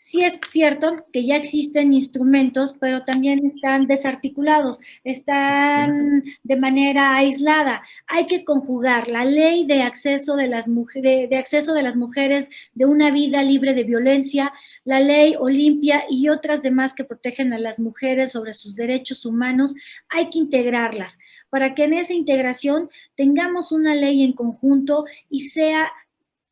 Sí 0.00 0.22
es 0.22 0.38
cierto 0.48 1.04
que 1.12 1.26
ya 1.26 1.34
existen 1.34 1.92
instrumentos, 1.92 2.76
pero 2.78 3.02
también 3.02 3.44
están 3.44 3.88
desarticulados, 3.88 4.78
están 5.02 6.22
de 6.44 6.56
manera 6.56 7.16
aislada. 7.16 7.82
Hay 8.06 8.26
que 8.26 8.44
conjugar 8.44 9.08
la 9.08 9.24
ley 9.24 9.66
de 9.66 9.82
acceso 9.82 10.36
de 10.36 10.46
las, 10.46 10.68
mujeres, 10.68 11.28
de 11.28 11.36
acceso 11.36 11.74
de 11.74 11.82
las 11.82 11.96
mujeres 11.96 12.48
de 12.74 12.86
una 12.86 13.10
vida 13.10 13.42
libre 13.42 13.74
de 13.74 13.82
violencia, 13.82 14.52
la 14.84 15.00
ley 15.00 15.34
Olimpia 15.36 16.04
y 16.08 16.28
otras 16.28 16.62
demás 16.62 16.94
que 16.94 17.02
protegen 17.02 17.52
a 17.52 17.58
las 17.58 17.80
mujeres 17.80 18.30
sobre 18.30 18.52
sus 18.52 18.76
derechos 18.76 19.26
humanos. 19.26 19.74
Hay 20.10 20.30
que 20.30 20.38
integrarlas 20.38 21.18
para 21.50 21.74
que 21.74 21.82
en 21.82 21.94
esa 21.94 22.14
integración 22.14 22.88
tengamos 23.16 23.72
una 23.72 23.96
ley 23.96 24.22
en 24.22 24.32
conjunto 24.32 25.06
y 25.28 25.48
sea 25.48 25.90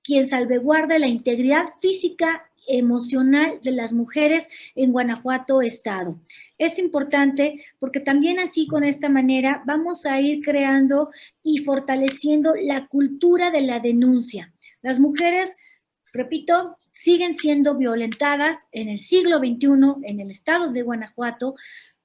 quien 0.02 0.26
salvaguarde 0.26 0.98
la 0.98 1.06
integridad 1.06 1.66
física 1.80 2.45
emocional 2.66 3.60
de 3.62 3.70
las 3.70 3.92
mujeres 3.92 4.48
en 4.74 4.92
Guanajuato 4.92 5.62
Estado. 5.62 6.18
Es 6.58 6.78
importante 6.78 7.64
porque 7.78 8.00
también 8.00 8.38
así 8.38 8.66
con 8.66 8.84
esta 8.84 9.08
manera 9.08 9.62
vamos 9.66 10.06
a 10.06 10.20
ir 10.20 10.42
creando 10.44 11.10
y 11.42 11.58
fortaleciendo 11.58 12.54
la 12.54 12.86
cultura 12.86 13.50
de 13.50 13.62
la 13.62 13.80
denuncia. 13.80 14.52
Las 14.82 14.98
mujeres, 14.98 15.56
repito, 16.12 16.78
siguen 16.92 17.34
siendo 17.34 17.76
violentadas 17.76 18.66
en 18.72 18.88
el 18.88 18.98
siglo 18.98 19.38
XXI 19.38 20.04
en 20.04 20.20
el 20.20 20.30
estado 20.30 20.72
de 20.72 20.82
Guanajuato, 20.82 21.54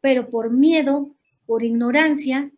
pero 0.02 0.30
por 0.30 0.52
miedo, 0.52 1.16
por 1.46 1.64
ignorancia 1.64 2.52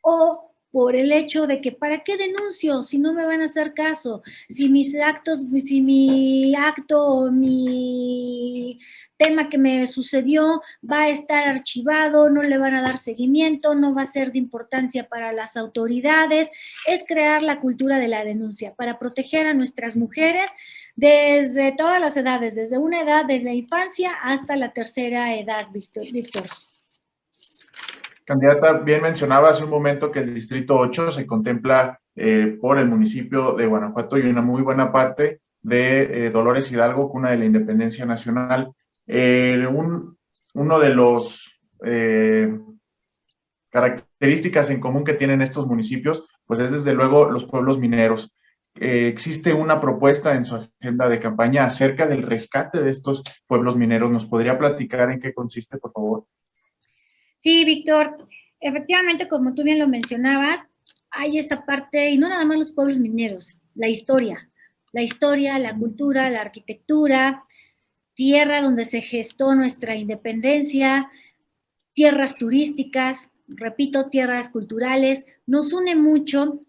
o 0.00 0.53
por 0.74 0.96
el 0.96 1.12
hecho 1.12 1.46
de 1.46 1.60
que 1.60 1.70
¿para 1.70 2.02
qué 2.02 2.16
denuncio 2.16 2.82
si 2.82 2.98
no 2.98 3.12
me 3.12 3.24
van 3.24 3.40
a 3.40 3.44
hacer 3.44 3.74
caso? 3.74 4.24
Si 4.48 4.68
mis 4.68 4.96
actos, 4.96 5.46
si 5.62 5.80
mi 5.80 6.52
acto 6.56 7.00
o 7.00 7.30
mi 7.30 8.80
tema 9.16 9.48
que 9.48 9.56
me 9.56 9.86
sucedió 9.86 10.62
va 10.82 11.02
a 11.02 11.10
estar 11.10 11.46
archivado, 11.46 12.28
no 12.28 12.42
le 12.42 12.58
van 12.58 12.74
a 12.74 12.82
dar 12.82 12.98
seguimiento, 12.98 13.76
no 13.76 13.94
va 13.94 14.02
a 14.02 14.06
ser 14.06 14.32
de 14.32 14.40
importancia 14.40 15.08
para 15.08 15.30
las 15.32 15.56
autoridades, 15.56 16.50
es 16.88 17.04
crear 17.06 17.44
la 17.44 17.60
cultura 17.60 17.98
de 17.98 18.08
la 18.08 18.24
denuncia 18.24 18.74
para 18.74 18.98
proteger 18.98 19.46
a 19.46 19.54
nuestras 19.54 19.96
mujeres 19.96 20.50
desde 20.96 21.70
todas 21.70 22.00
las 22.00 22.16
edades, 22.16 22.56
desde 22.56 22.78
una 22.78 23.00
edad 23.00 23.24
de 23.26 23.38
la 23.38 23.52
infancia 23.52 24.10
hasta 24.24 24.56
la 24.56 24.72
tercera 24.72 25.36
edad, 25.36 25.68
Víctor. 25.72 26.02
Candidata, 28.24 28.72
bien 28.78 29.02
mencionaba 29.02 29.50
hace 29.50 29.64
un 29.64 29.70
momento 29.70 30.10
que 30.10 30.20
el 30.20 30.34
Distrito 30.34 30.78
8 30.78 31.10
se 31.10 31.26
contempla 31.26 32.00
eh, 32.16 32.56
por 32.58 32.78
el 32.78 32.88
municipio 32.88 33.52
de 33.52 33.66
Guanajuato 33.66 34.16
y 34.16 34.22
una 34.22 34.40
muy 34.40 34.62
buena 34.62 34.90
parte 34.90 35.40
de 35.60 36.26
eh, 36.26 36.30
Dolores 36.30 36.72
Hidalgo, 36.72 37.10
cuna 37.10 37.32
de 37.32 37.38
la 37.38 37.44
independencia 37.44 38.06
nacional. 38.06 38.72
Eh, 39.06 39.66
uno 39.66 40.78
de 40.78 40.94
los 40.94 41.50
características 43.70 44.70
en 44.70 44.80
común 44.80 45.04
que 45.04 45.12
tienen 45.12 45.42
estos 45.42 45.66
municipios, 45.66 46.26
pues 46.46 46.60
es 46.60 46.70
desde 46.70 46.94
luego 46.94 47.30
los 47.30 47.44
pueblos 47.44 47.78
mineros. 47.78 48.34
existe 48.74 49.52
una 49.52 49.80
propuesta 49.82 50.34
en 50.34 50.46
su 50.46 50.56
agenda 50.56 51.08
de 51.10 51.20
campaña 51.20 51.64
acerca 51.66 52.06
del 52.06 52.22
rescate 52.22 52.80
de 52.82 52.90
estos 52.90 53.22
pueblos 53.46 53.76
mineros. 53.76 54.10
¿Nos 54.10 54.24
podría 54.24 54.56
platicar 54.58 55.10
en 55.10 55.20
qué 55.20 55.34
consiste, 55.34 55.76
por 55.76 55.92
favor? 55.92 56.24
Sí, 57.44 57.62
Víctor, 57.66 58.26
efectivamente, 58.58 59.28
como 59.28 59.54
tú 59.54 59.64
bien 59.64 59.78
lo 59.78 59.86
mencionabas, 59.86 60.62
hay 61.10 61.36
esa 61.38 61.66
parte, 61.66 62.08
y 62.08 62.16
no 62.16 62.26
nada 62.30 62.42
más 62.46 62.56
los 62.56 62.72
pueblos 62.72 62.98
mineros, 62.98 63.58
la 63.74 63.86
historia, 63.86 64.48
la 64.92 65.02
historia, 65.02 65.58
la 65.58 65.76
cultura, 65.76 66.30
la 66.30 66.40
arquitectura, 66.40 67.44
tierra 68.14 68.62
donde 68.62 68.86
se 68.86 69.02
gestó 69.02 69.54
nuestra 69.54 69.94
independencia, 69.94 71.10
tierras 71.92 72.38
turísticas, 72.38 73.30
repito, 73.46 74.08
tierras 74.08 74.48
culturales, 74.48 75.26
nos 75.46 75.70
une 75.74 75.96
mucho 75.96 76.60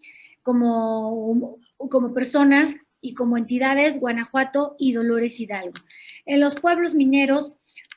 como, 0.42 1.56
como 1.78 2.12
personas 2.12 2.76
y 3.00 3.14
como 3.14 3.38
entidades 3.38 3.98
Guanajuato 3.98 4.76
y 4.78 4.92
Dolores 4.92 5.40
Hidalgo. 5.40 5.78
En 6.26 6.40
los 6.40 6.60
pueblos 6.60 6.94
mineros 6.94 7.54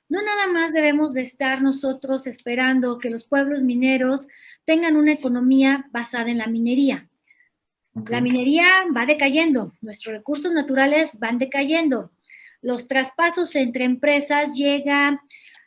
no 0.09 0.23
nada 0.23 0.47
más 0.47 0.73
debemos 0.73 1.13
de 1.13 1.21
estar 1.21 1.61
nosotros 1.61 2.25
esperando 2.25 2.97
que 2.97 3.11
los 3.11 3.23
pueblos 3.23 3.63
mineros 3.63 4.27
tengan 4.65 4.97
una 4.97 5.13
economía 5.13 5.87
basada 5.91 6.29
en 6.29 6.39
la 6.39 6.47
minería. 6.47 7.07
La 8.07 8.21
minería 8.21 8.85
va 8.95 9.05
decayendo, 9.05 9.73
nuestros 9.81 10.15
recursos 10.15 10.51
naturales 10.51 11.17
van 11.19 11.37
decayendo. 11.37 12.11
Los 12.61 12.87
traspasos 12.87 13.55
entre 13.55 13.85
empresas 13.85 14.55
llega, 14.55 15.21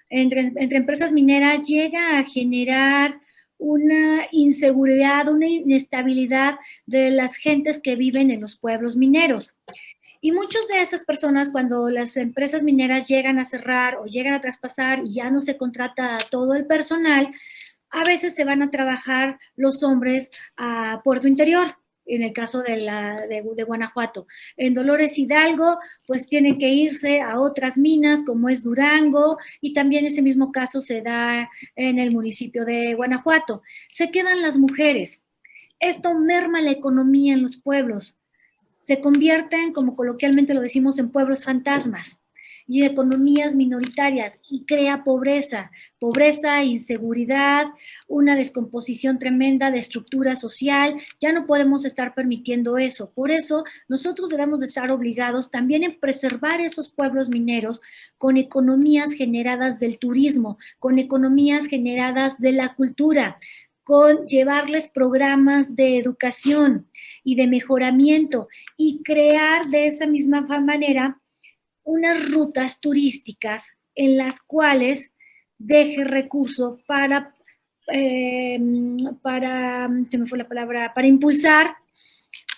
entre, 0.09 0.53
entre 0.57 0.79
empresas 0.79 1.13
mineras 1.13 1.67
llega 1.67 2.19
a 2.19 2.25
generar 2.25 3.21
una 3.59 4.27
inseguridad, 4.33 5.29
una 5.29 5.47
inestabilidad 5.47 6.57
de 6.87 7.11
las 7.11 7.37
gentes 7.37 7.81
que 7.81 7.95
viven 7.95 8.31
en 8.33 8.41
los 8.41 8.59
pueblos 8.59 8.97
mineros. 8.97 9.57
Y 10.25 10.31
muchas 10.31 10.69
de 10.69 10.81
esas 10.81 11.03
personas, 11.05 11.51
cuando 11.51 11.89
las 11.91 12.17
empresas 12.17 12.63
mineras 12.63 13.09
llegan 13.09 13.41
a 13.41 13.45
cerrar 13.45 13.97
o 13.97 14.05
llegan 14.07 14.35
a 14.35 14.41
traspasar 14.41 15.03
y 15.05 15.15
ya 15.15 15.31
no 15.31 15.41
se 15.41 15.57
contrata 15.57 16.15
a 16.15 16.19
todo 16.19 16.55
el 16.55 16.65
personal, 16.65 17.35
a 17.91 18.05
veces 18.05 18.33
se 18.33 18.45
van 18.45 18.63
a 18.63 18.71
trabajar 18.71 19.41
los 19.57 19.83
hombres 19.83 20.31
a 20.57 21.01
Puerto 21.03 21.27
Interior, 21.27 21.75
en 22.07 22.23
el 22.23 22.33
caso 22.33 22.63
de, 22.63 22.77
la, 22.77 23.27
de, 23.27 23.65
Guanajuato. 23.65 24.29
En 24.57 24.75
Dolores 24.75 25.19
Hidalgo, 25.19 25.81
pues 26.07 26.29
tienen 26.29 26.57
que 26.57 26.69
irse 26.69 27.21
a 27.21 27.41
otras 27.41 27.77
minas 27.77 28.23
como 28.23 28.49
es 28.49 28.63
Durango 28.63 29.39
y 29.61 29.73
también 29.73 30.07
ese 30.07 30.23
mismo 30.23 30.53
caso 30.53 30.81
se 30.81 31.01
da 31.01 31.51
en 31.75 31.99
el 31.99 32.13
municipio 32.13 32.65
de 32.65 32.95
Guanajuato. 32.95 33.63
Se 33.91 34.13
quedan 34.13 34.41
las 34.41 34.57
mujeres. 34.57 35.21
Esto 35.81 36.15
merma 36.15 36.61
la 36.61 36.71
economía 36.71 37.35
en 37.35 37.43
los 37.43 37.57
pueblos 37.57 38.21
se 38.83 39.01
convierten, 39.01 39.73
como 39.73 39.97
coloquialmente 39.97 40.55
lo 40.55 40.61
decimos, 40.61 40.99
en 40.99 41.11
pueblos 41.11 41.45
fantasmas 41.45 42.23
y 42.67 42.85
economías 42.85 43.55
minoritarias 43.55 44.41
y 44.49 44.65
crea 44.65 45.05
pobreza, 45.05 45.71
pobreza, 45.99 46.63
inseguridad, 46.65 47.67
una 48.09 48.37
descomposición 48.37 49.19
tremenda 49.19 49.71
de 49.71 49.79
estructura 49.79 50.37
social. 50.37 50.97
Ya 51.21 51.33
no 51.33 51.47
podemos 51.47 51.85
estar 51.85 52.15
permitiendo 52.15 52.79
eso. 52.79 53.13
Por 53.13 53.31
eso 53.31 53.65
nosotros 53.89 54.31
debemos 54.31 54.61
de 54.61 54.67
estar 54.67 54.91
obligados 54.91 55.51
también 55.51 55.85
en 55.85 55.99
preservar 55.99 56.61
esos 56.61 56.89
pueblos 56.89 57.29
mineros 57.29 57.81
con 58.19 58.37
economías 58.37 59.15
generadas 59.15 59.81
del 59.81 59.99
turismo, 59.99 60.59
con 60.79 60.99
economías 60.99 61.67
generadas 61.67 62.39
de 62.39 62.53
la 62.53 62.75
cultura, 62.75 63.39
con 63.85 64.27
llevarles 64.27 64.89
programas 64.89 65.75
de 65.75 65.99
educación 65.99 66.89
y 67.25 67.35
de 67.35 67.47
mejoramiento 67.47 68.49
y 68.77 69.03
crear 69.03 69.67
de 69.69 69.87
esa 69.87 70.07
misma 70.07 70.43
manera 70.43 71.21
unas 71.85 72.31
rutas 72.31 72.81
turísticas 72.81 73.67
en 73.95 74.17
las 74.17 74.41
cuales 74.43 75.11
deje 75.59 76.05
recurso 76.05 76.79
para, 76.87 77.35
eh, 77.93 78.59
para, 79.21 79.91
se 80.09 80.19
me 80.19 80.27
fue 80.27 80.39
la 80.39 80.49
palabra, 80.49 80.93
para 80.95 81.07
impulsar 81.07 81.77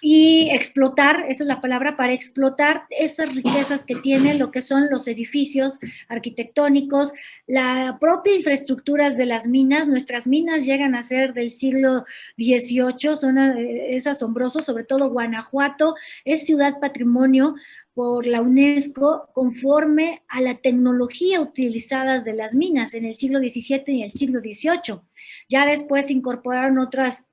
y 0.06 0.50
explotar, 0.50 1.24
esa 1.30 1.44
es 1.44 1.48
la 1.48 1.62
palabra, 1.62 1.96
para 1.96 2.12
explotar 2.12 2.82
esas 2.90 3.34
riquezas 3.34 3.86
que 3.86 3.94
tienen 3.94 4.38
lo 4.38 4.50
que 4.50 4.60
son 4.60 4.90
los 4.90 5.08
edificios 5.08 5.78
arquitectónicos, 6.08 7.14
la 7.46 7.96
propia 7.98 8.34
infraestructura 8.36 9.08
de 9.08 9.24
las 9.24 9.46
minas. 9.46 9.88
Nuestras 9.88 10.26
minas 10.26 10.66
llegan 10.66 10.94
a 10.94 11.02
ser 11.02 11.32
del 11.32 11.50
siglo 11.50 12.04
XVIII, 12.36 13.30
eh, 13.56 13.96
es 13.96 14.06
asombroso, 14.06 14.60
sobre 14.60 14.84
todo 14.84 15.08
Guanajuato, 15.08 15.94
es 16.26 16.44
ciudad 16.44 16.80
patrimonio 16.82 17.54
por 17.94 18.26
la 18.26 18.42
UNESCO 18.42 19.30
conforme 19.32 20.20
a 20.28 20.42
la 20.42 20.58
tecnología 20.58 21.40
utilizada 21.40 22.18
de 22.18 22.34
las 22.34 22.54
minas 22.54 22.92
en 22.92 23.06
el 23.06 23.14
siglo 23.14 23.38
XVII 23.38 23.84
y 23.86 24.02
el 24.02 24.10
siglo 24.10 24.40
XVIII. 24.40 25.00
Ya 25.48 25.64
después 25.64 26.10
incorporaron 26.10 26.78
otras 26.78 27.24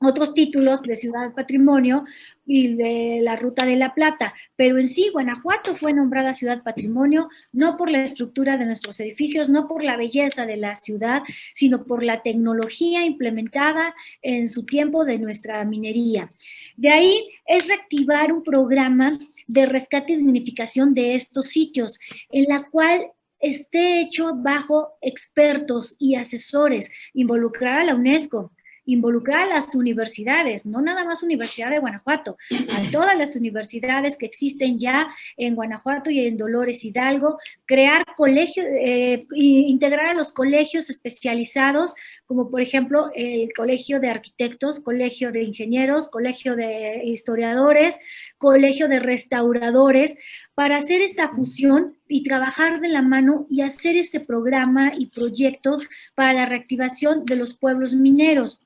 otros 0.00 0.32
títulos 0.32 0.82
de 0.82 0.96
Ciudad 0.96 1.32
Patrimonio 1.34 2.04
y 2.46 2.74
de 2.74 3.20
la 3.22 3.36
Ruta 3.36 3.66
de 3.66 3.76
la 3.76 3.94
Plata, 3.94 4.34
pero 4.56 4.78
en 4.78 4.88
sí 4.88 5.10
Guanajuato 5.12 5.76
fue 5.76 5.92
nombrada 5.92 6.34
Ciudad 6.34 6.62
Patrimonio 6.62 7.28
no 7.52 7.76
por 7.76 7.90
la 7.90 8.02
estructura 8.02 8.56
de 8.56 8.64
nuestros 8.64 8.98
edificios, 9.00 9.48
no 9.48 9.68
por 9.68 9.84
la 9.84 9.96
belleza 9.96 10.46
de 10.46 10.56
la 10.56 10.74
ciudad, 10.74 11.22
sino 11.52 11.84
por 11.84 12.02
la 12.02 12.22
tecnología 12.22 13.04
implementada 13.04 13.94
en 14.22 14.48
su 14.48 14.64
tiempo 14.64 15.04
de 15.04 15.18
nuestra 15.18 15.64
minería. 15.64 16.32
De 16.76 16.90
ahí 16.90 17.28
es 17.46 17.68
reactivar 17.68 18.32
un 18.32 18.42
programa 18.42 19.18
de 19.46 19.66
rescate 19.66 20.14
y 20.14 20.16
dignificación 20.16 20.94
de 20.94 21.14
estos 21.14 21.48
sitios, 21.48 21.98
en 22.30 22.44
la 22.44 22.68
cual 22.70 23.06
esté 23.38 24.00
hecho 24.00 24.32
bajo 24.34 24.92
expertos 25.00 25.96
y 25.98 26.14
asesores, 26.14 26.90
involucrar 27.14 27.80
a 27.80 27.84
la 27.84 27.94
UNESCO, 27.94 28.52
involucrar 28.92 29.42
a 29.42 29.54
las 29.54 29.74
universidades, 29.74 30.66
no 30.66 30.80
nada 30.80 31.04
más 31.04 31.22
Universidad 31.22 31.70
de 31.70 31.78
Guanajuato, 31.78 32.36
a 32.72 32.90
todas 32.90 33.16
las 33.16 33.36
universidades 33.36 34.16
que 34.16 34.26
existen 34.26 34.78
ya 34.78 35.08
en 35.36 35.54
Guanajuato 35.54 36.10
y 36.10 36.20
en 36.26 36.36
Dolores 36.36 36.84
Hidalgo, 36.84 37.38
crear 37.66 38.04
colegios, 38.16 38.66
eh, 38.68 39.26
integrar 39.34 40.06
a 40.06 40.14
los 40.14 40.32
colegios 40.32 40.90
especializados, 40.90 41.94
como 42.26 42.50
por 42.50 42.60
ejemplo 42.60 43.10
el 43.14 43.50
Colegio 43.56 44.00
de 44.00 44.10
Arquitectos, 44.10 44.80
Colegio 44.80 45.32
de 45.32 45.42
Ingenieros, 45.42 46.08
Colegio 46.08 46.56
de 46.56 47.02
Historiadores, 47.04 47.98
Colegio 48.38 48.88
de 48.88 49.00
Restauradores, 49.00 50.16
para 50.54 50.76
hacer 50.76 51.02
esa 51.02 51.28
fusión 51.30 51.96
y 52.08 52.22
trabajar 52.22 52.80
de 52.80 52.88
la 52.88 53.02
mano 53.02 53.46
y 53.48 53.62
hacer 53.62 53.96
ese 53.96 54.20
programa 54.20 54.92
y 54.96 55.06
proyecto 55.06 55.78
para 56.14 56.32
la 56.32 56.46
reactivación 56.46 57.24
de 57.24 57.36
los 57.36 57.54
pueblos 57.54 57.94
mineros. 57.94 58.60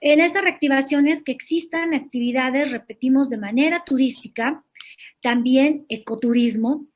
En 0.00 0.20
esas 0.20 0.42
reactivaciones 0.42 1.24
que 1.24 1.32
existan 1.32 1.92
actividades, 1.92 2.70
repetimos, 2.70 3.28
de 3.28 3.36
manera 3.36 3.82
turística, 3.84 4.64
también 5.20 5.86
ecoturismo 5.88 6.86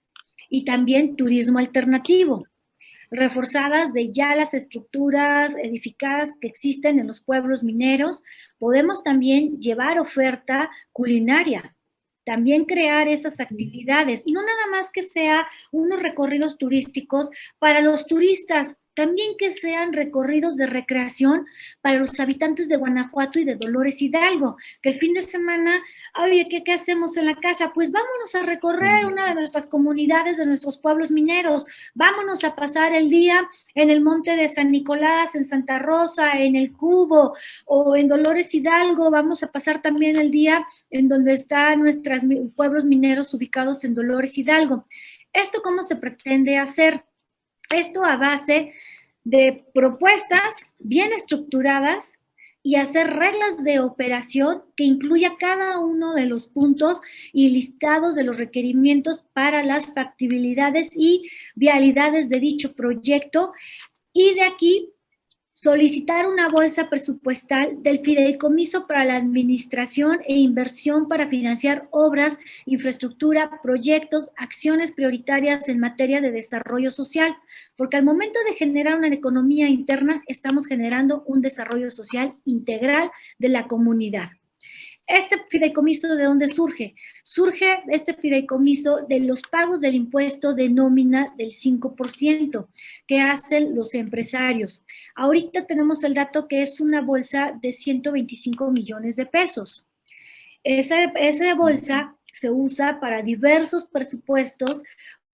y 0.48 0.64
también 0.64 1.16
turismo 1.16 1.58
alternativo, 1.58 2.46
reforzadas 3.10 3.92
de 3.92 4.12
ya 4.12 4.34
las 4.36 4.54
estructuras 4.54 5.56
edificadas 5.56 6.30
que 6.40 6.46
existen 6.46 7.00
en 7.00 7.08
los 7.08 7.20
pueblos 7.20 7.64
mineros, 7.64 8.22
podemos 8.58 9.02
también 9.02 9.60
llevar 9.60 9.98
oferta 9.98 10.70
culinaria, 10.92 11.74
también 12.24 12.64
crear 12.64 13.08
esas 13.08 13.40
actividades 13.40 14.22
y 14.24 14.32
no 14.32 14.42
nada 14.42 14.68
más 14.70 14.90
que 14.90 15.02
sea 15.02 15.46
unos 15.72 16.00
recorridos 16.00 16.56
turísticos 16.56 17.30
para 17.58 17.80
los 17.80 18.06
turistas, 18.06 18.76
también 18.94 19.32
que 19.38 19.52
sean 19.52 19.92
recorridos 19.92 20.56
de 20.56 20.66
recreación 20.66 21.46
para 21.80 21.98
los 21.98 22.18
habitantes 22.20 22.68
de 22.68 22.76
Guanajuato 22.76 23.38
y 23.38 23.44
de 23.44 23.56
Dolores 23.56 24.00
Hidalgo, 24.02 24.56
que 24.82 24.90
el 24.90 24.98
fin 24.98 25.14
de 25.14 25.22
semana, 25.22 25.82
oye, 26.22 26.46
¿qué, 26.50 26.62
¿qué, 26.62 26.74
hacemos 26.74 27.16
en 27.16 27.26
la 27.26 27.36
casa? 27.36 27.72
Pues 27.74 27.92
vámonos 27.92 28.34
a 28.34 28.42
recorrer 28.42 29.06
una 29.06 29.28
de 29.28 29.34
nuestras 29.34 29.66
comunidades, 29.66 30.36
de 30.36 30.46
nuestros 30.46 30.78
pueblos 30.78 31.10
mineros, 31.10 31.66
vámonos 31.94 32.44
a 32.44 32.54
pasar 32.54 32.94
el 32.94 33.08
día 33.08 33.48
en 33.74 33.90
el 33.90 34.00
monte 34.02 34.36
de 34.36 34.48
San 34.48 34.70
Nicolás, 34.70 35.34
en 35.34 35.44
Santa 35.44 35.78
Rosa, 35.78 36.32
en 36.32 36.56
el 36.56 36.72
Cubo 36.72 37.34
o 37.66 37.96
en 37.96 38.08
Dolores 38.08 38.54
Hidalgo, 38.54 39.10
vamos 39.10 39.42
a 39.42 39.50
pasar 39.50 39.82
también 39.82 40.16
el 40.16 40.30
día 40.30 40.66
en 40.90 41.08
donde 41.08 41.32
están 41.32 41.80
nuestros 41.80 42.22
pueblos 42.56 42.84
mineros 42.84 43.32
ubicados 43.34 43.84
en 43.84 43.94
Dolores 43.94 44.36
Hidalgo. 44.36 44.86
¿Esto 45.32 45.62
cómo 45.62 45.82
se 45.82 45.96
pretende 45.96 46.58
hacer? 46.58 47.04
Esto 47.70 48.04
a 48.04 48.16
base 48.16 48.72
de 49.24 49.64
propuestas 49.74 50.54
bien 50.78 51.12
estructuradas 51.12 52.12
y 52.62 52.76
hacer 52.76 53.08
reglas 53.10 53.62
de 53.64 53.80
operación 53.80 54.62
que 54.76 54.84
incluya 54.84 55.36
cada 55.38 55.78
uno 55.78 56.14
de 56.14 56.26
los 56.26 56.46
puntos 56.46 57.00
y 57.32 57.48
listados 57.50 58.14
de 58.14 58.22
los 58.22 58.36
requerimientos 58.36 59.24
para 59.32 59.64
las 59.64 59.92
factibilidades 59.94 60.90
y 60.94 61.28
vialidades 61.56 62.28
de 62.28 62.38
dicho 62.38 62.74
proyecto. 62.74 63.52
Y 64.12 64.34
de 64.34 64.42
aquí 64.42 64.90
solicitar 65.62 66.26
una 66.26 66.48
bolsa 66.48 66.90
presupuestal 66.90 67.84
del 67.84 68.00
fideicomiso 68.00 68.88
para 68.88 69.04
la 69.04 69.14
administración 69.14 70.18
e 70.26 70.34
inversión 70.34 71.06
para 71.06 71.28
financiar 71.28 71.86
obras, 71.92 72.40
infraestructura, 72.66 73.60
proyectos, 73.62 74.30
acciones 74.36 74.90
prioritarias 74.90 75.68
en 75.68 75.78
materia 75.78 76.20
de 76.20 76.32
desarrollo 76.32 76.90
social, 76.90 77.36
porque 77.76 77.96
al 77.96 78.04
momento 78.04 78.40
de 78.44 78.54
generar 78.54 78.98
una 78.98 79.06
economía 79.06 79.68
interna, 79.68 80.24
estamos 80.26 80.66
generando 80.66 81.22
un 81.26 81.42
desarrollo 81.42 81.92
social 81.92 82.34
integral 82.44 83.12
de 83.38 83.48
la 83.48 83.68
comunidad. 83.68 84.30
Este 85.12 85.36
fideicomiso, 85.46 86.16
¿de 86.16 86.24
dónde 86.24 86.48
surge? 86.48 86.94
Surge 87.22 87.82
este 87.88 88.14
fideicomiso 88.14 89.04
de 89.06 89.20
los 89.20 89.42
pagos 89.42 89.82
del 89.82 89.94
impuesto 89.94 90.54
de 90.54 90.70
nómina 90.70 91.34
del 91.36 91.50
5% 91.50 92.66
que 93.06 93.20
hacen 93.20 93.74
los 93.74 93.94
empresarios. 93.94 94.82
Ahorita 95.14 95.66
tenemos 95.66 96.02
el 96.02 96.14
dato 96.14 96.48
que 96.48 96.62
es 96.62 96.80
una 96.80 97.02
bolsa 97.02 97.52
de 97.60 97.72
125 97.72 98.70
millones 98.70 99.14
de 99.16 99.26
pesos. 99.26 99.86
Esa, 100.64 100.96
bolsa 101.58 102.16
se 102.32 102.50
usa 102.50 102.98
para 102.98 103.20
diversos 103.20 103.84
presupuestos 103.84 104.82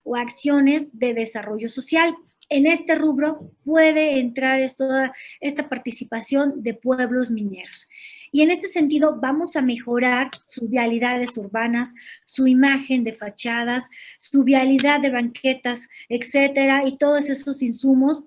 o 0.03 0.17
acciones 0.17 0.89
de 0.91 1.13
desarrollo 1.13 1.69
social. 1.69 2.13
En 2.49 2.67
este 2.67 2.95
rubro 2.95 3.53
puede 3.63 4.19
entrar 4.19 4.59
esta 4.59 5.69
participación 5.69 6.63
de 6.63 6.73
pueblos 6.73 7.31
mineros. 7.31 7.87
Y 8.31 8.41
en 8.41 8.51
este 8.51 8.67
sentido 8.67 9.17
vamos 9.19 9.55
a 9.55 9.61
mejorar 9.61 10.31
sus 10.45 10.69
vialidades 10.69 11.37
urbanas, 11.37 11.93
su 12.25 12.47
imagen 12.47 13.03
de 13.03 13.13
fachadas, 13.13 13.89
su 14.17 14.43
vialidad 14.43 15.01
de 15.01 15.11
banquetas, 15.11 15.89
etcétera, 16.09 16.87
y 16.87 16.97
todos 16.97 17.29
esos 17.29 17.61
insumos 17.61 18.23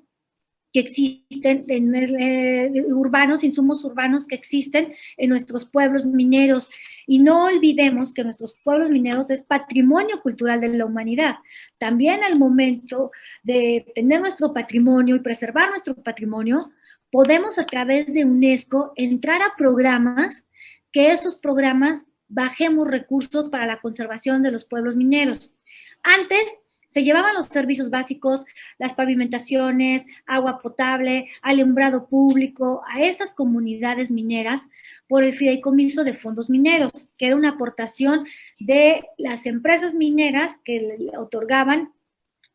que 0.72 0.80
existen 0.80 1.62
en 1.68 1.94
eh, 1.94 2.84
urbanos, 2.88 3.44
insumos 3.44 3.84
urbanos 3.84 4.26
que 4.26 4.34
existen 4.34 4.94
en 5.18 5.28
nuestros 5.28 5.66
pueblos 5.66 6.06
mineros. 6.06 6.70
Y 7.06 7.18
no 7.18 7.44
olvidemos 7.44 8.14
que 8.14 8.24
nuestros 8.24 8.54
pueblos 8.64 8.88
mineros 8.88 9.30
es 9.30 9.42
patrimonio 9.42 10.20
cultural 10.22 10.60
de 10.60 10.68
la 10.68 10.86
humanidad. 10.86 11.36
También 11.78 12.24
al 12.24 12.38
momento 12.38 13.10
de 13.42 13.84
tener 13.94 14.20
nuestro 14.20 14.54
patrimonio 14.54 15.16
y 15.16 15.20
preservar 15.20 15.68
nuestro 15.68 15.94
patrimonio, 15.94 16.70
podemos 17.12 17.58
a 17.58 17.66
través 17.66 18.12
de 18.12 18.24
UNESCO 18.24 18.92
entrar 18.96 19.42
a 19.42 19.54
programas, 19.56 20.48
que 20.90 21.12
esos 21.12 21.36
programas 21.36 22.04
bajemos 22.26 22.88
recursos 22.88 23.48
para 23.48 23.66
la 23.66 23.80
conservación 23.80 24.42
de 24.42 24.50
los 24.50 24.64
pueblos 24.64 24.96
mineros. 24.96 25.54
Antes 26.02 26.42
se 26.88 27.04
llevaban 27.04 27.34
los 27.34 27.46
servicios 27.46 27.90
básicos, 27.90 28.44
las 28.78 28.94
pavimentaciones, 28.94 30.04
agua 30.26 30.60
potable, 30.60 31.28
alumbrado 31.42 32.06
público 32.06 32.82
a 32.90 33.02
esas 33.02 33.32
comunidades 33.32 34.10
mineras 34.10 34.68
por 35.06 35.22
el 35.22 35.34
fideicomiso 35.34 36.04
de 36.04 36.14
fondos 36.14 36.50
mineros, 36.50 37.08
que 37.18 37.26
era 37.26 37.36
una 37.36 37.50
aportación 37.50 38.26
de 38.58 39.04
las 39.18 39.46
empresas 39.46 39.94
mineras 39.94 40.58
que 40.64 40.96
le 40.98 41.18
otorgaban 41.18 41.92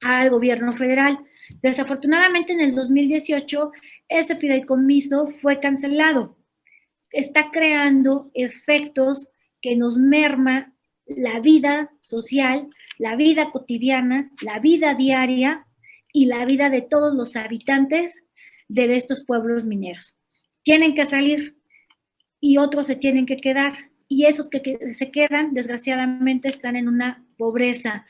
al 0.01 0.29
gobierno 0.29 0.71
federal. 0.73 1.19
Desafortunadamente 1.61 2.53
en 2.53 2.61
el 2.61 2.75
2018 2.75 3.71
ese 4.09 4.35
fideicomiso 4.35 5.27
fue 5.41 5.59
cancelado. 5.59 6.37
Está 7.11 7.51
creando 7.51 8.31
efectos 8.33 9.29
que 9.61 9.75
nos 9.75 9.97
merma 9.97 10.73
la 11.05 11.39
vida 11.39 11.91
social, 12.01 12.69
la 12.97 13.15
vida 13.15 13.51
cotidiana, 13.51 14.31
la 14.41 14.59
vida 14.59 14.93
diaria 14.93 15.65
y 16.11 16.25
la 16.25 16.45
vida 16.45 16.69
de 16.69 16.81
todos 16.81 17.15
los 17.15 17.35
habitantes 17.35 18.25
de 18.67 18.95
estos 18.95 19.23
pueblos 19.23 19.65
mineros. 19.65 20.17
Tienen 20.63 20.95
que 20.95 21.05
salir 21.05 21.57
y 22.39 22.57
otros 22.57 22.87
se 22.87 22.95
tienen 22.95 23.25
que 23.25 23.37
quedar. 23.37 23.73
Y 24.09 24.25
esos 24.25 24.49
que, 24.49 24.61
se 24.91 25.11
quedan, 25.11 25.53
desgraciadamente, 25.53 26.47
están 26.47 26.75
en 26.75 26.87
una 26.87 27.25
pobreza 27.37 28.05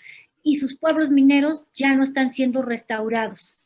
y 0.48 0.56
sus 0.56 0.80
pueblos 0.80 1.12
mineros 1.12 1.68
ya 1.74 1.94
no 1.94 2.04
están 2.04 2.32
siendo 2.32 2.62
restaurados. 2.62 3.60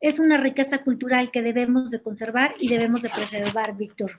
Es 0.00 0.18
una 0.18 0.36
riqueza 0.36 0.82
cultural 0.82 1.30
que 1.30 1.42
debemos 1.42 1.92
de 1.92 2.02
conservar 2.02 2.54
y 2.58 2.68
debemos 2.68 3.02
de 3.02 3.08
preservar, 3.08 3.76
Víctor. 3.76 4.10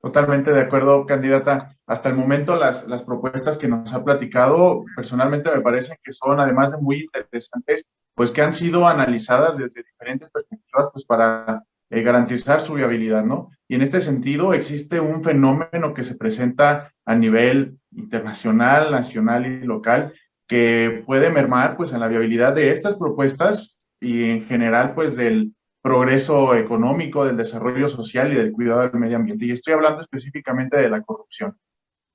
Totalmente 0.00 0.52
de 0.52 0.60
acuerdo, 0.60 1.04
candidata. 1.06 1.76
Hasta 1.88 2.08
el 2.08 2.14
momento 2.14 2.54
las, 2.54 2.86
las 2.86 3.02
propuestas 3.02 3.58
que 3.58 3.66
nos 3.66 3.92
ha 3.92 4.04
platicado, 4.04 4.84
personalmente 4.94 5.50
me 5.50 5.60
parecen 5.60 5.96
que 6.04 6.12
son, 6.12 6.38
además 6.38 6.70
de 6.70 6.78
muy 6.78 7.00
interesantes, 7.00 7.84
pues 8.14 8.30
que 8.30 8.42
han 8.42 8.52
sido 8.52 8.86
analizadas 8.86 9.58
desde 9.58 9.82
diferentes 9.82 10.30
perspectivas, 10.30 10.90
pues 10.92 11.04
para 11.04 11.64
eh, 11.90 12.02
garantizar 12.02 12.60
su 12.60 12.74
viabilidad, 12.74 13.24
¿no? 13.24 13.50
Y 13.68 13.74
en 13.74 13.82
este 13.82 14.00
sentido 14.00 14.54
existe 14.54 15.00
un 15.00 15.24
fenómeno 15.24 15.92
que 15.94 16.04
se 16.04 16.14
presenta 16.14 16.92
a 17.04 17.14
nivel 17.14 17.78
internacional, 17.92 18.90
nacional 18.92 19.46
y 19.46 19.64
local 19.64 20.12
que 20.46 21.02
puede 21.04 21.30
mermar 21.30 21.76
pues 21.76 21.92
en 21.92 22.00
la 22.00 22.08
viabilidad 22.08 22.54
de 22.54 22.70
estas 22.70 22.94
propuestas 22.96 23.76
y 24.00 24.30
en 24.30 24.44
general 24.44 24.94
pues 24.94 25.16
del 25.16 25.52
progreso 25.82 26.54
económico, 26.54 27.24
del 27.24 27.36
desarrollo 27.36 27.88
social 27.88 28.32
y 28.32 28.36
del 28.36 28.52
cuidado 28.52 28.82
del 28.82 29.00
medio 29.00 29.16
ambiente. 29.16 29.46
Y 29.46 29.52
estoy 29.52 29.74
hablando 29.74 30.00
específicamente 30.00 30.76
de 30.76 30.88
la 30.88 31.02
corrupción. 31.02 31.56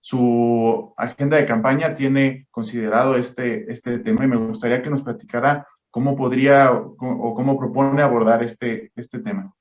Su 0.02 0.94
agenda 0.98 1.38
de 1.38 1.46
campaña 1.46 1.96
tiene 1.96 2.48
considerado 2.50 3.16
este, 3.16 3.72
este 3.72 4.00
tema 4.00 4.26
y 4.26 4.28
me 4.28 4.38
gustaría 4.38 4.82
que 4.82 4.90
nos 4.90 5.04
platicara 5.04 5.68
cómo 5.90 6.16
podría 6.16 6.72
o 6.72 7.36
cómo 7.36 7.58
propone 7.58 8.02
abordar 8.02 8.44
este, 8.44 8.92
este 8.96 9.20
tema. 9.20 9.54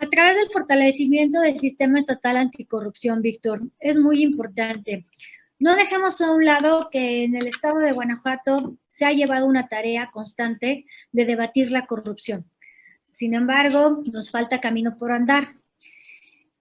A 0.00 0.06
través 0.06 0.36
del 0.36 0.50
fortalecimiento 0.50 1.40
del 1.40 1.58
sistema 1.58 1.98
estatal 1.98 2.38
anticorrupción, 2.38 3.20
Víctor, 3.20 3.60
es 3.78 3.96
muy 3.98 4.22
importante. 4.22 5.04
No 5.58 5.76
dejemos 5.76 6.22
a 6.22 6.32
un 6.32 6.46
lado 6.46 6.88
que 6.90 7.24
en 7.24 7.36
el 7.36 7.46
estado 7.46 7.80
de 7.80 7.92
Guanajuato 7.92 8.78
se 8.88 9.04
ha 9.04 9.12
llevado 9.12 9.44
una 9.44 9.68
tarea 9.68 10.10
constante 10.10 10.86
de 11.12 11.24
debatir 11.26 11.70
la 11.70 11.84
corrupción. 11.84 12.46
Sin 13.12 13.34
embargo, 13.34 14.02
nos 14.10 14.30
falta 14.30 14.58
camino 14.58 14.96
por 14.96 15.12
andar. 15.12 15.56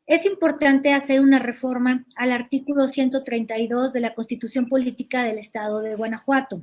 Es 0.06 0.26
importante 0.26 0.92
hacer 0.92 1.22
una 1.22 1.40
reforma 1.40 2.04
al 2.18 2.34
artículo 2.34 2.90
132 2.90 3.94
de 3.94 4.02
la 4.02 4.16
Constitución 4.16 4.68
Política 4.68 5.24
del 5.24 5.38
Estado 5.38 5.80
de 5.80 5.96
Guanajuato. 5.96 6.62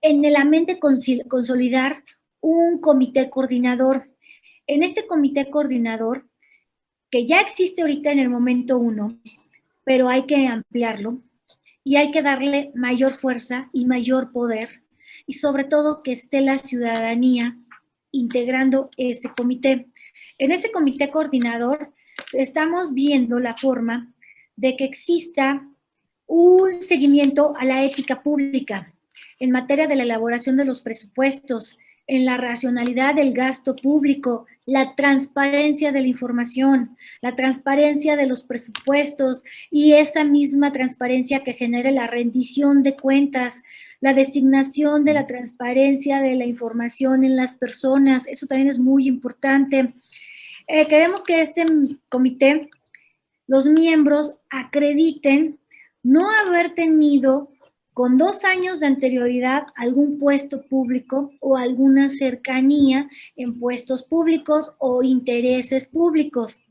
En 0.00 0.22
la 0.32 0.46
mente 0.46 0.78
consolidar 0.78 2.02
un 2.40 2.80
comité 2.80 3.28
coordinador. 3.28 4.09
En 4.72 4.84
este 4.84 5.04
comité 5.04 5.50
coordinador, 5.50 6.28
que 7.10 7.26
ya 7.26 7.40
existe 7.40 7.82
ahorita 7.82 8.12
en 8.12 8.20
el 8.20 8.30
momento 8.30 8.78
uno, 8.78 9.08
pero 9.82 10.08
hay 10.08 10.26
que 10.26 10.46
ampliarlo 10.46 11.18
y 11.82 11.96
hay 11.96 12.12
que 12.12 12.22
darle 12.22 12.70
mayor 12.76 13.16
fuerza 13.16 13.68
y 13.72 13.84
mayor 13.84 14.30
poder 14.30 14.84
y 15.26 15.34
sobre 15.34 15.64
todo 15.64 16.04
que 16.04 16.12
esté 16.12 16.40
la 16.40 16.58
ciudadanía 16.58 17.58
integrando 18.12 18.90
este 18.96 19.32
comité. 19.36 19.88
En 20.38 20.52
este 20.52 20.70
comité 20.70 21.10
coordinador 21.10 21.92
estamos 22.32 22.94
viendo 22.94 23.40
la 23.40 23.56
forma 23.56 24.14
de 24.54 24.76
que 24.76 24.84
exista 24.84 25.66
un 26.28 26.74
seguimiento 26.74 27.54
a 27.58 27.64
la 27.64 27.82
ética 27.82 28.22
pública 28.22 28.94
en 29.40 29.50
materia 29.50 29.88
de 29.88 29.96
la 29.96 30.04
elaboración 30.04 30.56
de 30.56 30.64
los 30.64 30.80
presupuestos, 30.80 31.76
en 32.06 32.24
la 32.24 32.36
racionalidad 32.36 33.14
del 33.14 33.32
gasto 33.32 33.76
público, 33.76 34.46
la 34.70 34.94
transparencia 34.94 35.90
de 35.90 36.00
la 36.00 36.06
información, 36.06 36.96
la 37.22 37.34
transparencia 37.34 38.14
de 38.14 38.28
los 38.28 38.44
presupuestos 38.44 39.42
y 39.68 39.94
esa 39.94 40.22
misma 40.22 40.70
transparencia 40.70 41.42
que 41.42 41.54
genere 41.54 41.90
la 41.90 42.06
rendición 42.06 42.84
de 42.84 42.94
cuentas, 42.94 43.64
la 44.00 44.14
designación 44.14 45.04
de 45.04 45.12
la 45.12 45.26
transparencia 45.26 46.22
de 46.22 46.36
la 46.36 46.46
información 46.46 47.24
en 47.24 47.34
las 47.34 47.56
personas, 47.56 48.28
eso 48.28 48.46
también 48.46 48.68
es 48.68 48.78
muy 48.78 49.08
importante. 49.08 49.92
Eh, 50.68 50.86
queremos 50.86 51.24
que 51.24 51.40
este 51.40 51.66
comité, 52.08 52.70
los 53.48 53.66
miembros 53.66 54.36
acrediten 54.50 55.58
no 56.04 56.30
haber 56.30 56.76
tenido 56.76 57.50
con 58.00 58.16
dos 58.16 58.46
años 58.46 58.80
de 58.80 58.86
anterioridad 58.86 59.66
algún 59.76 60.18
puesto 60.18 60.62
público 60.62 61.32
o 61.38 61.58
alguna 61.58 62.08
cercanía 62.08 63.10
en 63.36 63.60
puestos 63.60 64.02
públicos 64.02 64.74
o 64.78 65.02
intereses 65.02 65.86
públicos. 65.86 66.64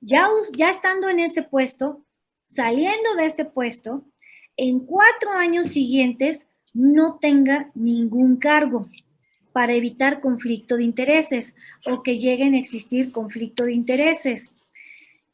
Ya, 0.00 0.26
ya 0.56 0.70
estando 0.70 1.10
en 1.10 1.20
ese 1.20 1.42
puesto, 1.42 2.02
saliendo 2.46 3.14
de 3.14 3.26
este 3.26 3.44
puesto, 3.44 4.06
en 4.56 4.80
cuatro 4.80 5.32
años 5.32 5.66
siguientes 5.66 6.46
no 6.72 7.18
tenga 7.18 7.70
ningún 7.74 8.38
cargo 8.38 8.88
para 9.52 9.74
evitar 9.74 10.22
conflicto 10.22 10.78
de 10.78 10.84
intereses 10.84 11.54
o 11.84 12.02
que 12.02 12.18
lleguen 12.18 12.54
a 12.54 12.58
existir 12.58 13.12
conflicto 13.12 13.66
de 13.66 13.74
intereses. 13.74 14.50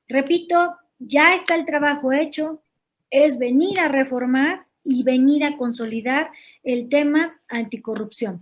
Repito, 0.09 0.75
ya 0.99 1.35
está 1.35 1.55
el 1.55 1.67
trabajo 1.67 2.13
hecho, 2.13 2.65
es 3.11 3.39
venir 3.39 3.79
a 3.79 3.87
reformar 3.87 4.67
y 4.85 5.03
venir 5.03 5.45
a 5.45 5.57
consolidar 5.57 6.31
el 6.63 6.89
tema 6.89 7.41
anticorrupción. 7.49 8.41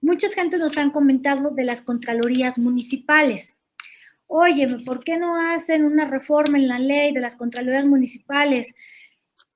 Muchas 0.00 0.34
gente 0.34 0.58
nos 0.58 0.76
han 0.78 0.90
comentado 0.90 1.50
de 1.50 1.64
las 1.64 1.80
contralorías 1.80 2.58
municipales. 2.58 3.56
Oye, 4.26 4.66
¿por 4.84 5.04
qué 5.04 5.16
no 5.16 5.36
hacen 5.36 5.84
una 5.84 6.06
reforma 6.06 6.58
en 6.58 6.68
la 6.68 6.78
ley 6.78 7.12
de 7.12 7.20
las 7.20 7.36
contralorías 7.36 7.86
municipales? 7.86 8.74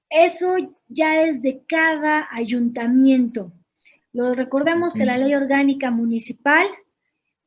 Eso 0.08 0.56
ya 0.88 1.22
es 1.22 1.42
de 1.42 1.62
cada 1.66 2.28
ayuntamiento. 2.30 3.52
Lo 4.12 4.34
recordemos 4.34 4.92
que 4.92 5.04
la 5.04 5.18
ley 5.18 5.34
orgánica 5.34 5.90
municipal 5.90 6.66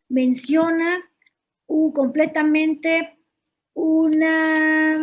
menciona 0.08 1.00
completamente 1.94 3.18
una 3.74 4.98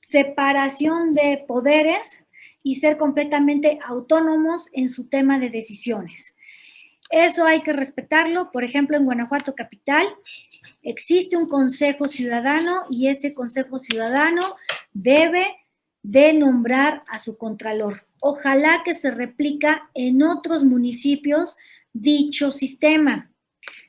separación 0.00 1.14
de 1.14 1.44
poderes 1.46 2.23
y 2.64 2.76
ser 2.76 2.96
completamente 2.96 3.78
autónomos 3.86 4.68
en 4.72 4.88
su 4.88 5.08
tema 5.08 5.38
de 5.38 5.50
decisiones. 5.50 6.36
Eso 7.10 7.46
hay 7.46 7.62
que 7.62 7.72
respetarlo. 7.72 8.50
Por 8.50 8.64
ejemplo, 8.64 8.96
en 8.96 9.04
Guanajuato 9.04 9.54
Capital 9.54 10.08
existe 10.82 11.36
un 11.36 11.46
Consejo 11.46 12.08
Ciudadano 12.08 12.86
y 12.90 13.08
ese 13.08 13.34
Consejo 13.34 13.78
Ciudadano 13.78 14.56
debe 14.92 15.46
de 16.02 16.32
nombrar 16.32 17.04
a 17.06 17.18
su 17.18 17.36
contralor. 17.36 18.06
Ojalá 18.18 18.82
que 18.84 18.94
se 18.94 19.10
replica 19.10 19.90
en 19.94 20.22
otros 20.22 20.64
municipios 20.64 21.56
dicho 21.92 22.50
sistema. 22.50 23.30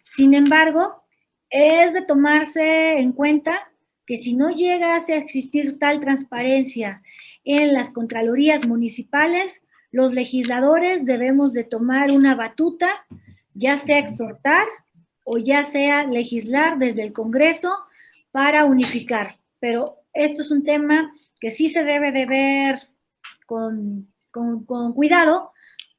Sin 0.06 0.34
embargo, 0.34 1.04
es 1.50 1.94
de 1.94 2.02
tomarse 2.02 3.00
en 3.00 3.14
cuenta 3.14 3.72
que 4.06 4.18
si 4.18 4.36
no 4.36 4.50
llega 4.50 4.96
a 4.96 4.98
existir 4.98 5.80
tal 5.80 6.00
transparencia 6.00 7.02
en 7.44 7.74
las 7.74 7.90
contralorías 7.90 8.66
municipales, 8.66 9.64
los 9.92 10.14
legisladores 10.14 11.06
debemos 11.06 11.54
de 11.54 11.64
tomar 11.64 12.12
una 12.12 12.36
batuta, 12.36 12.90
ya 13.54 13.78
sea 13.78 14.00
exhortar 14.00 14.68
o 15.24 15.38
ya 15.38 15.64
sea 15.64 16.06
legislar 16.06 16.78
desde 16.78 17.04
el 17.04 17.14
Congreso 17.14 17.74
para 18.32 18.66
unificar. 18.66 19.36
Pero 19.60 19.98
esto 20.14 20.42
es 20.42 20.52
un 20.52 20.64
tema 20.64 21.12
que 21.40 21.52
sí 21.52 21.70
se 21.70 21.84
debe 21.84 22.12
de 22.12 22.26
ver 22.26 22.76
con, 23.46 24.12
con 24.32 24.94
cuidado 24.94 25.52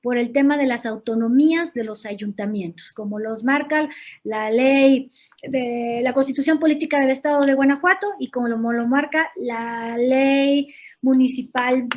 por 0.07 0.19
el 0.19 0.31
tema 0.31 0.57
de 0.57 0.67
las 0.69 0.87
autonomías 0.87 1.75
de 1.75 1.83
los 1.83 2.07
ayuntamientos, 2.07 2.93
como 2.93 3.19
los 3.19 3.43
marca 3.43 3.89
la 4.23 4.53
ley 4.53 5.11
de 5.43 5.99
la 6.01 6.13
Constitución 6.13 6.61
Política 6.61 7.01
del 7.01 7.11
Estado 7.11 7.45
de 7.45 7.55
Guanajuato 7.55 8.15
y 8.21 8.31
como 8.31 8.47
lo, 8.47 8.87
marca 8.87 9.29
la 9.35 9.97
ley 9.99 10.73
municipal, 11.03 11.89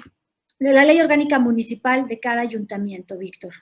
de 0.59 0.73
la 0.73 0.85
ley 0.85 0.99
orgánica 0.99 1.37
municipal 1.37 2.07
de 2.07 2.19
cada 2.19 2.41
ayuntamiento, 2.41 3.15
Víctor. 3.15 3.53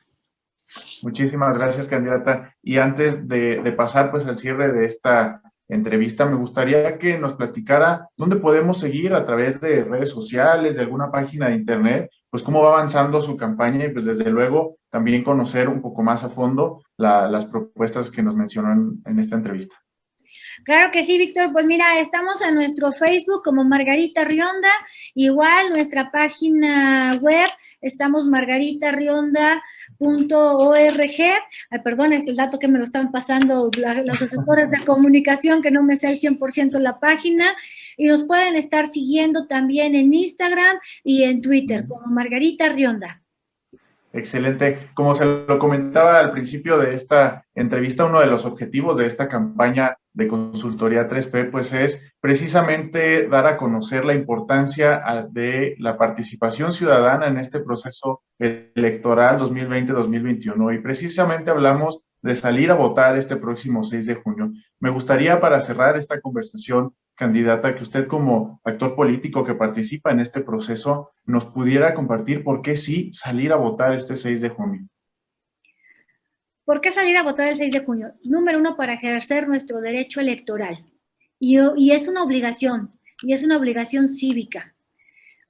Muchísimas 1.04 1.54
gracias, 1.54 1.90
candidata. 1.90 2.56
Y 2.64 2.78
antes 2.78 3.28
de, 3.28 3.62
de 3.62 3.72
pasar 3.74 4.12
pues 4.12 4.26
al 4.28 4.38
cierre 4.38 4.72
de 4.72 4.86
esta 4.86 5.42
entrevista, 5.70 6.26
me 6.26 6.36
gustaría 6.36 6.98
que 6.98 7.18
nos 7.18 7.36
platicara 7.36 8.10
dónde 8.18 8.38
podemos 8.38 8.80
seguir 8.80 9.14
a 9.14 9.26
través 9.26 9.60
de 9.60 9.84
redes 9.84 10.10
sociales, 10.10 10.76
de 10.76 10.82
alguna 10.82 11.12
página 11.12 11.50
de 11.50 11.56
internet, 11.56 12.10
pues 12.30 12.44
cómo 12.44 12.62
va 12.62 12.70
avanzando 12.70 13.22
su 13.22 13.36
campaña 13.38 13.86
y 13.86 13.90
pues 13.90 14.06
desde 14.06 14.30
luego 14.30 14.78
también 14.90 15.24
conocer 15.24 15.68
un 15.70 15.82
poco 15.82 16.04
más 16.04 16.24
a 16.24 16.30
fondo 16.30 16.82
las 16.98 17.46
propuestas 17.46 18.12
que 18.12 18.24
nos 18.24 18.36
mencionó 18.36 18.94
en 19.06 19.20
esta 19.20 19.36
entrevista. 19.36 19.76
Claro 20.64 20.92
que 20.92 21.04
sí, 21.04 21.18
Víctor. 21.18 21.52
Pues 21.52 21.66
mira, 21.66 22.00
estamos 22.00 22.42
en 22.42 22.56
nuestro 22.56 22.92
Facebook 22.92 23.44
como 23.44 23.64
Margarita 23.64 24.24
Rionda, 24.24 24.72
igual 25.14 25.70
nuestra 25.70 26.12
página 26.12 27.18
web, 27.22 27.50
estamos 27.82 28.28
margaritarionda.org. 28.28 29.62
Ay, 31.70 31.80
perdón, 31.84 32.14
es 32.14 32.26
el 32.28 32.36
dato 32.36 32.60
que 32.60 32.68
me 32.68 32.78
lo 32.78 32.84
están 32.84 33.12
pasando 33.12 33.70
los 33.76 34.22
asesores 34.22 34.70
de 34.72 34.84
comunicación, 34.86 35.62
que 35.62 35.72
no 35.72 35.84
me 35.84 35.98
sé 35.98 36.12
el 36.12 36.20
100% 36.20 36.80
la 36.80 37.00
página. 37.00 37.56
Y 37.96 38.08
nos 38.08 38.24
pueden 38.24 38.56
estar 38.56 38.92
siguiendo 38.92 39.48
también 39.48 39.96
en 39.96 40.14
Instagram 40.14 40.78
y 41.04 41.24
en 41.24 41.42
Twitter 41.42 41.88
como 41.88 42.08
Margarita 42.08 42.70
Rionda. 42.70 43.22
Excelente. 44.14 44.90
Como 44.94 45.14
se 45.14 45.26
lo 45.26 45.60
comentaba 45.60 46.18
al 46.18 46.32
principio 46.32 46.78
de 46.78 46.94
esta 46.94 47.46
entrevista, 47.54 48.06
uno 48.06 48.20
de 48.20 48.28
los 48.28 48.46
objetivos 48.46 48.98
de 48.98 49.06
esta 49.06 49.28
campaña 49.28 49.98
de 50.18 50.28
consultoría 50.28 51.08
3P, 51.08 51.52
pues 51.52 51.74
es 51.74 52.12
precisamente 52.20 53.28
dar 53.28 53.46
a 53.46 53.56
conocer 53.56 54.04
la 54.04 54.16
importancia 54.16 55.00
ah, 55.06 55.28
de 55.30 55.76
la 55.78 55.96
participación 55.96 56.72
ciudadana 56.72 57.28
en 57.28 57.38
este 57.38 57.60
proceso 57.60 58.24
electoral 58.40 59.40
2020-2021. 59.40 60.76
Y 60.76 60.80
precisamente 60.80 61.52
hablamos 61.52 62.00
de 62.24 62.34
salir 62.34 62.72
a 62.72 62.74
votar 62.74 63.16
este 63.16 63.36
próximo 63.36 63.84
6 63.84 64.08
de 64.08 64.16
junio. 64.16 64.52
Me 64.80 64.90
gustaría 64.90 65.40
para 65.40 65.60
cerrar 65.60 65.96
esta 65.98 66.20
conversación 66.20 66.96
candidata, 67.16 67.76
que 67.76 67.84
usted 67.84 68.08
como 68.08 68.60
actor 68.64 68.96
político 68.96 69.44
que 69.44 69.54
participa 69.54 70.12
en 70.12 70.20
este 70.20 70.42
proceso 70.42 71.12
nos 71.26 71.46
pudiera 71.46 71.94
compartir 71.94 72.44
por 72.44 72.64
qué 72.64 72.76
sí 72.76 73.12
salir 73.14 73.54
a 73.54 73.56
votar 73.56 73.94
este 73.94 74.16
6 74.16 74.42
de 74.42 74.50
junio. 74.50 74.88
¿Por 76.68 76.82
qué 76.82 76.92
salir 76.92 77.16
a 77.16 77.24
votar 77.24 77.48
el 77.48 77.56
6 77.56 77.72
de 77.72 77.86
junio? 77.86 78.14
Número 78.26 78.60
uno, 78.60 78.76
para 78.76 78.96
ejercer 78.96 79.48
nuestro 79.48 79.80
derecho 79.80 80.20
electoral. 80.20 80.84
Y, 81.40 81.58
y 81.78 81.92
es 81.92 82.10
una 82.10 82.22
obligación, 82.22 82.90
y 83.24 83.32
es 83.32 83.42
una 83.42 83.56
obligación 83.56 84.10
cívica. 84.10 84.76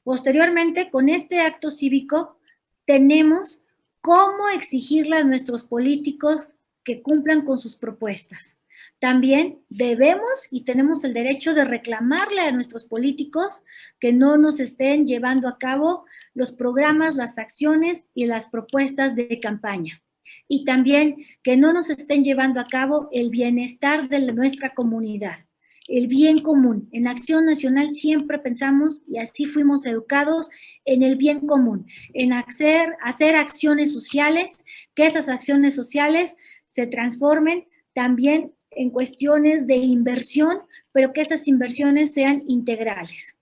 Posteriormente, 0.03 0.91
con 0.91 1.09
este 1.09 1.41
acto 1.41 1.71
cívico, 1.71 2.37
tenemos 2.85 3.63
cómo 3.99 4.47
exigirle 4.49 5.15
a 5.15 5.23
nuestros 5.23 5.63
políticos 5.63 6.49
que 6.83 7.01
cumplan 7.01 7.45
con 7.45 7.57
sus 7.57 7.75
propuestas. 7.75 8.59
También 8.99 9.63
debemos 9.69 10.47
y 10.51 10.65
tenemos 10.65 11.03
el 11.03 11.15
derecho 11.15 11.55
de 11.55 11.65
reclamarle 11.65 12.41
a 12.41 12.51
nuestros 12.51 12.85
políticos 12.85 13.63
que 13.99 14.13
no 14.13 14.37
nos 14.37 14.59
estén 14.59 15.07
llevando 15.07 15.47
a 15.47 15.57
cabo 15.57 16.05
los 16.35 16.51
programas, 16.51 17.15
las 17.15 17.39
acciones 17.39 18.05
y 18.13 18.27
las 18.27 18.45
propuestas 18.45 19.15
de 19.15 19.39
campaña. 19.39 20.03
Y 20.47 20.65
también 20.65 21.17
que 21.43 21.57
no 21.57 21.73
nos 21.73 21.89
estén 21.89 22.23
llevando 22.23 22.59
a 22.59 22.67
cabo 22.67 23.09
el 23.11 23.29
bienestar 23.29 24.09
de 24.09 24.19
nuestra 24.31 24.73
comunidad, 24.73 25.39
el 25.87 26.07
bien 26.07 26.39
común. 26.39 26.89
En 26.91 27.07
Acción 27.07 27.45
Nacional 27.45 27.91
siempre 27.91 28.39
pensamos, 28.39 29.03
y 29.07 29.19
así 29.19 29.45
fuimos 29.45 29.85
educados, 29.85 30.49
en 30.85 31.03
el 31.03 31.15
bien 31.15 31.47
común, 31.47 31.87
en 32.13 32.33
hacer, 32.33 32.95
hacer 33.03 33.35
acciones 33.35 33.93
sociales, 33.93 34.63
que 34.95 35.05
esas 35.05 35.29
acciones 35.29 35.75
sociales 35.75 36.35
se 36.67 36.87
transformen 36.87 37.67
también 37.93 38.53
en 38.71 38.91
cuestiones 38.91 39.65
de 39.65 39.75
inversión, 39.75 40.59
pero 40.91 41.13
que 41.13 41.21
esas 41.21 41.47
inversiones 41.47 42.13
sean 42.13 42.43
integrales. 42.45 43.37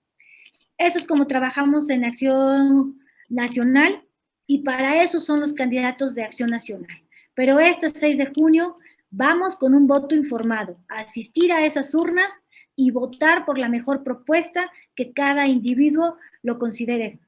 Eso 0.77 0.99
es 0.99 1.07
como 1.07 1.27
trabajamos 1.27 1.89
en 1.89 2.05
Acción 2.05 2.99
Nacional 3.29 4.04
y 4.47 4.59
para 4.59 5.01
eso 5.03 5.19
son 5.19 5.39
los 5.39 5.53
candidatos 5.53 6.15
de 6.15 6.23
Acción 6.23 6.49
Nacional. 6.49 7.03
Pero 7.33 7.59
este 7.59 7.89
6 7.89 8.17
de 8.17 8.27
junio 8.27 8.77
vamos 9.09 9.55
con 9.55 9.73
un 9.73 9.87
voto 9.87 10.15
informado, 10.15 10.77
a 10.89 11.01
asistir 11.01 11.51
a 11.51 11.65
esas 11.65 11.93
urnas 11.93 12.41
y 12.75 12.91
votar 12.91 13.45
por 13.45 13.57
la 13.57 13.69
mejor 13.69 14.03
propuesta 14.03 14.71
que 14.95 15.13
cada 15.13 15.47
individuo 15.47 16.17
lo 16.43 16.59
considere. 16.59 17.19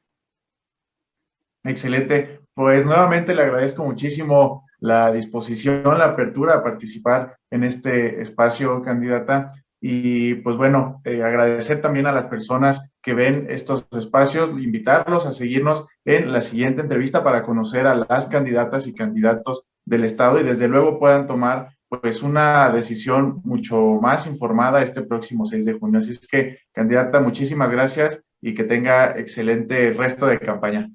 Excelente. 1.64 2.42
Pues 2.54 2.86
nuevamente 2.86 3.36
le 3.36 3.44
agradezco 3.44 3.84
muchísimo 3.84 4.66
la 4.80 5.12
disposición, 5.12 5.84
la 5.98 6.06
apertura 6.06 6.56
a 6.56 6.64
participar 6.64 7.38
en 7.52 7.64
este 7.64 8.22
espacio, 8.22 8.82
candidata. 8.82 9.54
Y 9.80 10.36
pues 10.36 10.58
bueno, 10.58 11.02
eh, 11.04 11.22
agradecer 11.24 11.82
también 11.82 12.08
a 12.08 12.12
las 12.12 12.26
personas 12.26 12.90
que 13.02 13.14
ven 13.14 13.48
estos 13.50 13.86
espacios, 13.92 14.50
invitarlos 14.60 15.26
a 15.26 15.32
seguirnos 15.32 15.86
en 16.04 16.32
la 16.32 16.42
siguiente 16.42 16.82
entrevista 16.82 17.24
para 17.24 17.44
conocer 17.44 17.86
a 17.86 17.96
las 17.96 18.28
candidatas 18.28 18.88
y 18.88 18.96
candidatos 18.96 19.66
del 19.86 20.04
Estado 20.04 20.40
y 20.40 20.44
desde 20.44 20.68
luego 20.68 21.00
puedan 21.00 21.28
tomar 21.28 21.70
pues 21.90 22.22
una 22.22 22.70
decisión 22.72 23.40
mucho 23.44 23.80
más 24.02 24.28
informada 24.28 24.82
este 24.82 25.04
próximo 25.04 25.46
6 25.46 25.66
de 25.66 25.74
junio. 25.74 26.00
Así 26.00 26.12
es 26.12 26.28
que, 26.28 26.60
candidata, 26.74 27.22
muchísimas 27.22 27.72
gracias 27.72 28.24
y 28.42 28.54
que 28.54 28.64
tenga 28.64 29.18
excelente 29.18 29.94
resto 29.94 30.26
de 30.28 30.40
campaña. 30.40 30.90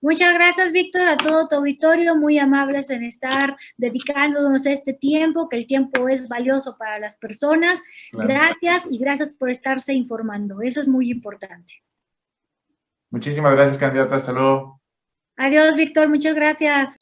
Muchas 0.00 0.32
gracias, 0.34 0.70
Víctor, 0.70 1.08
a 1.08 1.16
todo 1.16 1.48
tu 1.48 1.56
auditorio, 1.56 2.14
muy 2.14 2.38
amables 2.38 2.88
en 2.90 3.02
estar 3.02 3.56
dedicándonos 3.76 4.64
este 4.64 4.92
tiempo, 4.92 5.48
que 5.48 5.56
el 5.56 5.66
tiempo 5.66 6.08
es 6.08 6.28
valioso 6.28 6.76
para 6.78 7.00
las 7.00 7.16
personas. 7.16 7.82
Gracias 8.12 8.84
y 8.90 8.98
gracias 8.98 9.32
por 9.32 9.50
estarse 9.50 9.94
informando. 9.94 10.62
Eso 10.62 10.80
es 10.80 10.86
muy 10.86 11.10
importante. 11.10 11.82
Muchísimas 13.10 13.52
gracias, 13.54 13.78
candidata. 13.78 14.14
Hasta 14.14 14.32
luego. 14.32 14.80
Adiós, 15.36 15.74
Víctor. 15.76 16.08
Muchas 16.08 16.34
gracias. 16.34 16.96